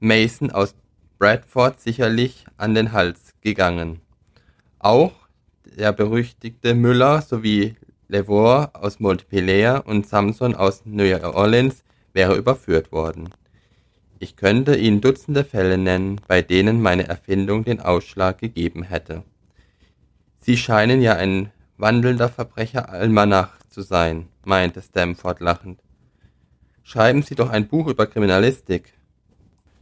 Mason 0.00 0.50
aus 0.50 0.74
Bradford 1.18 1.80
sicherlich 1.80 2.44
an 2.58 2.74
den 2.74 2.92
Hals 2.92 3.34
gegangen. 3.40 4.00
Auch 4.78 5.25
der 5.76 5.92
berüchtigte 5.92 6.74
Müller 6.74 7.20
sowie 7.20 7.76
Levore 8.08 8.74
aus 8.74 8.98
Montpellier 8.98 9.82
und 9.84 10.06
Samson 10.06 10.54
aus 10.54 10.82
New 10.86 11.04
Orleans 11.22 11.84
wäre 12.14 12.34
überführt 12.34 12.92
worden. 12.92 13.28
Ich 14.18 14.36
könnte 14.36 14.76
Ihnen 14.76 15.02
Dutzende 15.02 15.44
Fälle 15.44 15.76
nennen, 15.76 16.20
bei 16.26 16.40
denen 16.40 16.80
meine 16.80 17.06
Erfindung 17.06 17.64
den 17.64 17.80
Ausschlag 17.80 18.38
gegeben 18.38 18.84
hätte. 18.84 19.22
Sie 20.40 20.56
scheinen 20.56 21.02
ja 21.02 21.14
ein 21.14 21.50
wandelnder 21.76 22.30
Verbrecheralmanach 22.30 23.58
zu 23.68 23.82
sein, 23.82 24.28
meinte 24.44 24.80
Stamford 24.80 25.40
lachend. 25.40 25.80
Schreiben 26.84 27.22
Sie 27.22 27.34
doch 27.34 27.50
ein 27.50 27.68
Buch 27.68 27.88
über 27.88 28.06
Kriminalistik. 28.06 28.94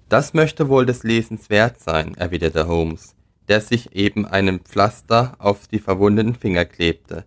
Das 0.08 0.34
möchte 0.34 0.68
wohl 0.68 0.86
des 0.86 1.04
Lesens 1.04 1.50
wert 1.50 1.78
sein, 1.78 2.14
erwiderte 2.16 2.66
Holmes 2.66 3.13
der 3.48 3.60
sich 3.60 3.94
eben 3.94 4.26
einen 4.26 4.60
Pflaster 4.60 5.34
auf 5.38 5.68
die 5.68 5.78
verwundeten 5.78 6.34
Finger 6.34 6.64
klebte. 6.64 7.24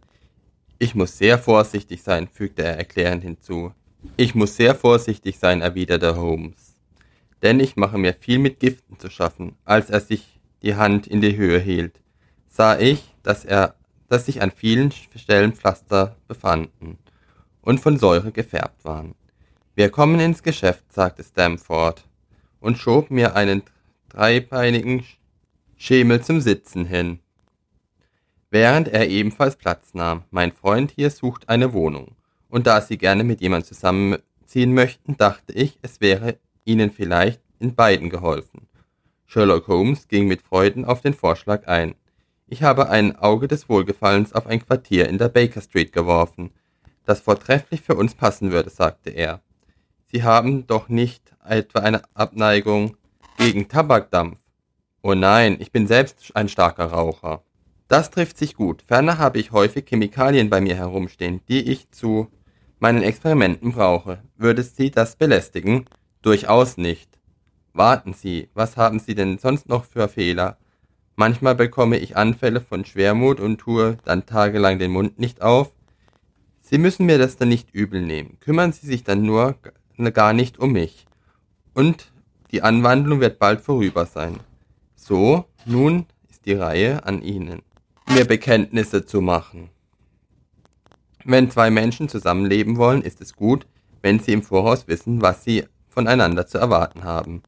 Ich 0.79 0.95
muss 0.95 1.17
sehr 1.17 1.37
vorsichtig 1.37 2.03
sein, 2.03 2.27
fügte 2.27 2.63
er 2.63 2.77
erklärend 2.77 3.23
hinzu. 3.23 3.73
Ich 4.15 4.35
muss 4.35 4.55
sehr 4.55 4.75
vorsichtig 4.75 5.39
sein, 5.39 5.61
erwiderte 5.61 6.15
Holmes. 6.15 6.75
Denn 7.41 7.59
ich 7.59 7.75
mache 7.75 7.97
mir 7.97 8.13
viel 8.13 8.39
mit 8.39 8.59
Giften 8.59 8.99
zu 8.99 9.09
schaffen. 9.09 9.55
Als 9.65 9.89
er 9.89 9.99
sich 10.01 10.39
die 10.61 10.75
Hand 10.75 11.07
in 11.07 11.21
die 11.21 11.35
Höhe 11.35 11.59
hielt, 11.59 11.99
sah 12.47 12.79
ich, 12.79 13.13
dass 13.23 13.45
er, 13.45 13.75
dass 14.09 14.25
sich 14.25 14.41
an 14.41 14.51
vielen 14.51 14.91
Stellen 14.91 15.53
Pflaster 15.53 16.15
befanden 16.27 16.97
und 17.61 17.79
von 17.79 17.97
Säure 17.97 18.31
gefärbt 18.31 18.85
waren. 18.85 19.15
Wir 19.75 19.89
kommen 19.89 20.19
ins 20.19 20.41
Geschäft, 20.41 20.91
sagte 20.91 21.23
Stamford 21.23 22.03
und 22.59 22.77
schob 22.77 23.11
mir 23.11 23.35
einen 23.35 23.61
dreibeinigen 24.09 25.03
Schemel 25.79 26.23
zum 26.23 26.41
Sitzen 26.41 26.85
hin. 26.85 27.19
Während 28.49 28.87
er 28.87 29.07
ebenfalls 29.09 29.55
Platz 29.55 29.93
nahm. 29.93 30.23
Mein 30.31 30.51
Freund 30.51 30.91
hier 30.91 31.11
sucht 31.11 31.49
eine 31.49 31.71
Wohnung. 31.71 32.15
Und 32.49 32.65
da 32.65 32.81
Sie 32.81 32.97
gerne 32.97 33.23
mit 33.23 33.41
jemand 33.41 33.67
zusammenziehen 33.67 34.73
möchten, 34.73 35.17
dachte 35.17 35.53
ich, 35.53 35.77
es 35.83 36.01
wäre 36.01 36.39
Ihnen 36.65 36.91
vielleicht 36.91 37.41
in 37.59 37.75
beiden 37.75 38.09
geholfen. 38.09 38.67
Sherlock 39.27 39.67
Holmes 39.67 40.07
ging 40.07 40.27
mit 40.27 40.41
Freuden 40.41 40.83
auf 40.83 41.01
den 41.01 41.13
Vorschlag 41.13 41.67
ein. 41.67 41.93
Ich 42.47 42.63
habe 42.63 42.89
ein 42.89 43.15
Auge 43.15 43.47
des 43.47 43.69
Wohlgefallens 43.69 44.33
auf 44.33 44.47
ein 44.47 44.65
Quartier 44.65 45.07
in 45.07 45.19
der 45.19 45.29
Baker 45.29 45.61
Street 45.61 45.91
geworfen, 45.91 46.51
das 47.05 47.19
vortrefflich 47.19 47.81
für 47.81 47.95
uns 47.95 48.15
passen 48.15 48.51
würde, 48.51 48.69
sagte 48.69 49.11
er. 49.11 49.41
Sie 50.07 50.23
haben 50.23 50.65
doch 50.65 50.89
nicht 50.89 51.33
etwa 51.45 51.79
eine 51.79 52.01
Abneigung 52.15 52.97
gegen 53.37 53.67
Tabakdampf. 53.67 54.39
Oh 55.09 55.15
nein, 55.15 55.55
ich 55.61 55.71
bin 55.71 55.87
selbst 55.87 56.35
ein 56.35 56.49
starker 56.49 56.87
Raucher. 56.87 57.41
Das 57.87 58.11
trifft 58.11 58.37
sich 58.37 58.57
gut. 58.57 58.81
Ferner 58.81 59.17
habe 59.17 59.39
ich 59.39 59.53
häufig 59.53 59.85
Chemikalien 59.87 60.49
bei 60.49 60.59
mir 60.59 60.75
herumstehen, 60.75 61.39
die 61.47 61.61
ich 61.61 61.89
zu 61.91 62.27
meinen 62.79 63.03
Experimenten 63.03 63.71
brauche. 63.71 64.21
Würde 64.35 64.63
Sie 64.63 64.91
das 64.91 65.15
belästigen? 65.15 65.85
Durchaus 66.21 66.75
nicht. 66.75 67.09
Warten 67.71 68.11
Sie, 68.11 68.49
was 68.53 68.75
haben 68.75 68.99
Sie 68.99 69.15
denn 69.15 69.37
sonst 69.37 69.69
noch 69.69 69.85
für 69.85 70.09
Fehler? 70.09 70.57
Manchmal 71.15 71.55
bekomme 71.55 71.97
ich 71.99 72.17
Anfälle 72.17 72.59
von 72.59 72.83
Schwermut 72.83 73.39
und 73.39 73.59
tue 73.59 73.95
dann 74.03 74.25
tagelang 74.25 74.77
den 74.77 74.91
Mund 74.91 75.19
nicht 75.19 75.41
auf. 75.41 75.71
Sie 76.59 76.77
müssen 76.77 77.05
mir 77.05 77.17
das 77.17 77.37
dann 77.37 77.47
nicht 77.47 77.73
übel 77.73 78.01
nehmen. 78.01 78.41
Kümmern 78.41 78.73
Sie 78.73 78.85
sich 78.85 79.05
dann 79.05 79.21
nur 79.21 79.55
gar 80.13 80.33
nicht 80.33 80.59
um 80.59 80.73
mich. 80.73 81.05
Und 81.73 82.11
die 82.51 82.61
Anwandlung 82.61 83.21
wird 83.21 83.39
bald 83.39 83.61
vorüber 83.61 84.05
sein. 84.05 84.41
So, 85.07 85.45
nun 85.63 86.05
ist 86.29 86.45
die 86.45 86.51
Reihe 86.51 87.05
an 87.05 87.21
Ihnen, 87.21 87.61
mir 88.09 88.25
Bekenntnisse 88.25 89.05
zu 89.05 89.21
machen. 89.21 89.69
Wenn 91.23 91.49
zwei 91.49 91.69
Menschen 91.69 92.09
zusammenleben 92.09 92.75
wollen, 92.75 93.01
ist 93.01 93.21
es 93.21 93.33
gut, 93.33 93.67
wenn 94.01 94.19
sie 94.19 94.33
im 94.33 94.43
Voraus 94.43 94.89
wissen, 94.89 95.21
was 95.21 95.45
sie 95.45 95.63
voneinander 95.87 96.45
zu 96.45 96.57
erwarten 96.57 97.05
haben. 97.05 97.41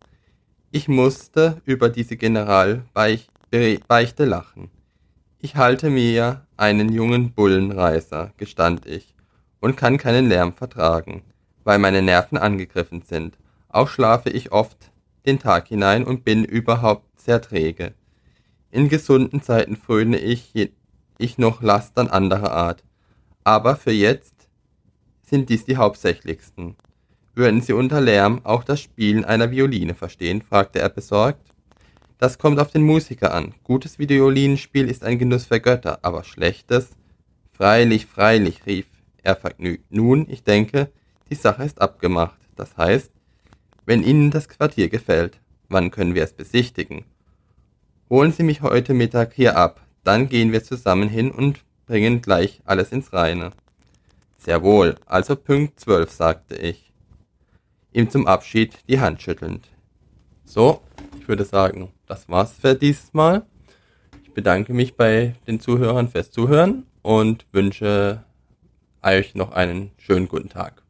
Ich 0.72 0.88
musste 0.88 1.62
über 1.66 1.90
diese 1.90 2.16
Generalbeichte 2.16 3.28
lachen. 4.24 4.72
Ich 5.40 5.58
halte 5.58 5.90
mir 5.90 6.48
einen 6.56 6.90
jungen 6.94 7.34
Bullenreißer, 7.34 8.32
gestand 8.38 8.86
ich, 8.86 9.16
und 9.60 9.76
kann 9.76 9.98
keinen 9.98 10.30
Lärm 10.30 10.54
vertragen, 10.54 11.24
weil 11.66 11.78
meine 11.78 12.02
Nerven 12.02 12.38
angegriffen 12.38 13.02
sind. 13.02 13.38
Auch 13.68 13.90
schlafe 13.90 14.30
ich 14.30 14.54
oft 14.54 14.94
den 15.26 15.40
Tag 15.40 15.68
hinein 15.68 16.04
und 16.04 16.24
bin 16.24 16.44
überhaupt 16.44 17.20
sehr 17.20 17.42
träge. 17.42 17.94
In 18.72 18.90
gesunden 18.90 19.42
Zeiten 19.42 19.76
fröne 19.76 20.18
ich, 20.18 20.54
ich 21.18 21.38
noch 21.38 21.62
Lastern 21.62 22.08
anderer 22.08 22.52
Art. 22.52 22.84
Aber 23.44 23.76
für 23.76 23.92
jetzt 23.92 24.48
sind 25.22 25.50
dies 25.50 25.66
die 25.66 25.78
hauptsächlichsten. 25.78 26.76
Würden 27.36 27.62
Sie 27.62 27.74
unter 27.74 28.02
Lärm 28.02 28.42
auch 28.44 28.64
das 28.64 28.82
Spielen 28.82 29.24
einer 29.26 29.52
Violine 29.52 29.96
verstehen? 29.96 30.42
fragte 30.42 30.80
er 30.80 30.90
besorgt. 30.90 31.54
Das 32.18 32.38
kommt 32.38 32.60
auf 32.60 32.72
den 32.72 32.84
Musiker 32.84 33.34
an. 33.34 33.54
Gutes 33.64 33.98
Violinspiel 33.98 34.90
ist 34.90 35.04
ein 35.04 35.20
Genuss 35.20 35.46
für 35.46 35.62
Götter, 35.62 36.00
aber 36.02 36.24
schlechtes? 36.24 36.90
Freilich, 37.54 38.06
freilich, 38.06 38.66
rief 38.66 38.88
er 39.24 39.36
vergnügt. 39.36 39.86
Nun, 39.90 40.26
ich 40.30 40.44
denke, 40.44 40.92
die 41.30 41.36
Sache 41.36 41.64
ist 41.64 41.82
abgemacht. 41.82 42.40
Das 42.56 42.76
heißt, 42.76 43.12
wenn 43.90 44.04
Ihnen 44.04 44.30
das 44.30 44.48
Quartier 44.48 44.88
gefällt, 44.88 45.40
wann 45.68 45.90
können 45.90 46.14
wir 46.14 46.24
es 46.24 46.34
besichtigen? 46.34 47.06
Holen 48.08 48.32
Sie 48.32 48.44
mich 48.44 48.62
heute 48.62 48.94
Mittag 48.94 49.34
hier 49.34 49.58
ab, 49.58 49.82
dann 50.04 50.30
gehen 50.30 50.52
wir 50.52 50.64
zusammen 50.64 51.10
hin 51.10 51.32
und 51.32 51.62
bringen 51.88 52.22
gleich 52.22 52.62
alles 52.66 52.92
ins 52.92 53.14
Reine. 53.14 53.50
Sehr 54.38 54.62
wohl, 54.62 54.96
also 55.08 55.36
Punkt 55.36 55.80
zwölf, 55.80 56.12
sagte 56.12 56.56
ich, 56.56 56.94
ihm 57.92 58.12
zum 58.12 58.28
Abschied 58.28 58.76
die 58.88 59.00
Hand 59.00 59.24
schüttelnd. 59.24 59.68
So, 60.46 60.82
ich 61.20 61.28
würde 61.28 61.44
sagen, 61.44 61.92
das 62.06 62.30
war's 62.30 62.54
für 62.54 62.76
dieses 62.76 63.12
Mal. 63.16 63.48
Ich 64.24 64.36
bedanke 64.36 64.72
mich 64.72 64.98
bei 64.98 65.34
den 65.48 65.60
Zuhörern 65.60 66.10
fürs 66.10 66.30
Zuhören 66.30 66.86
und 67.02 67.48
wünsche 67.52 68.24
euch 69.02 69.34
noch 69.34 69.52
einen 69.52 69.90
schönen 69.98 70.28
guten 70.28 70.50
Tag. 70.50 70.84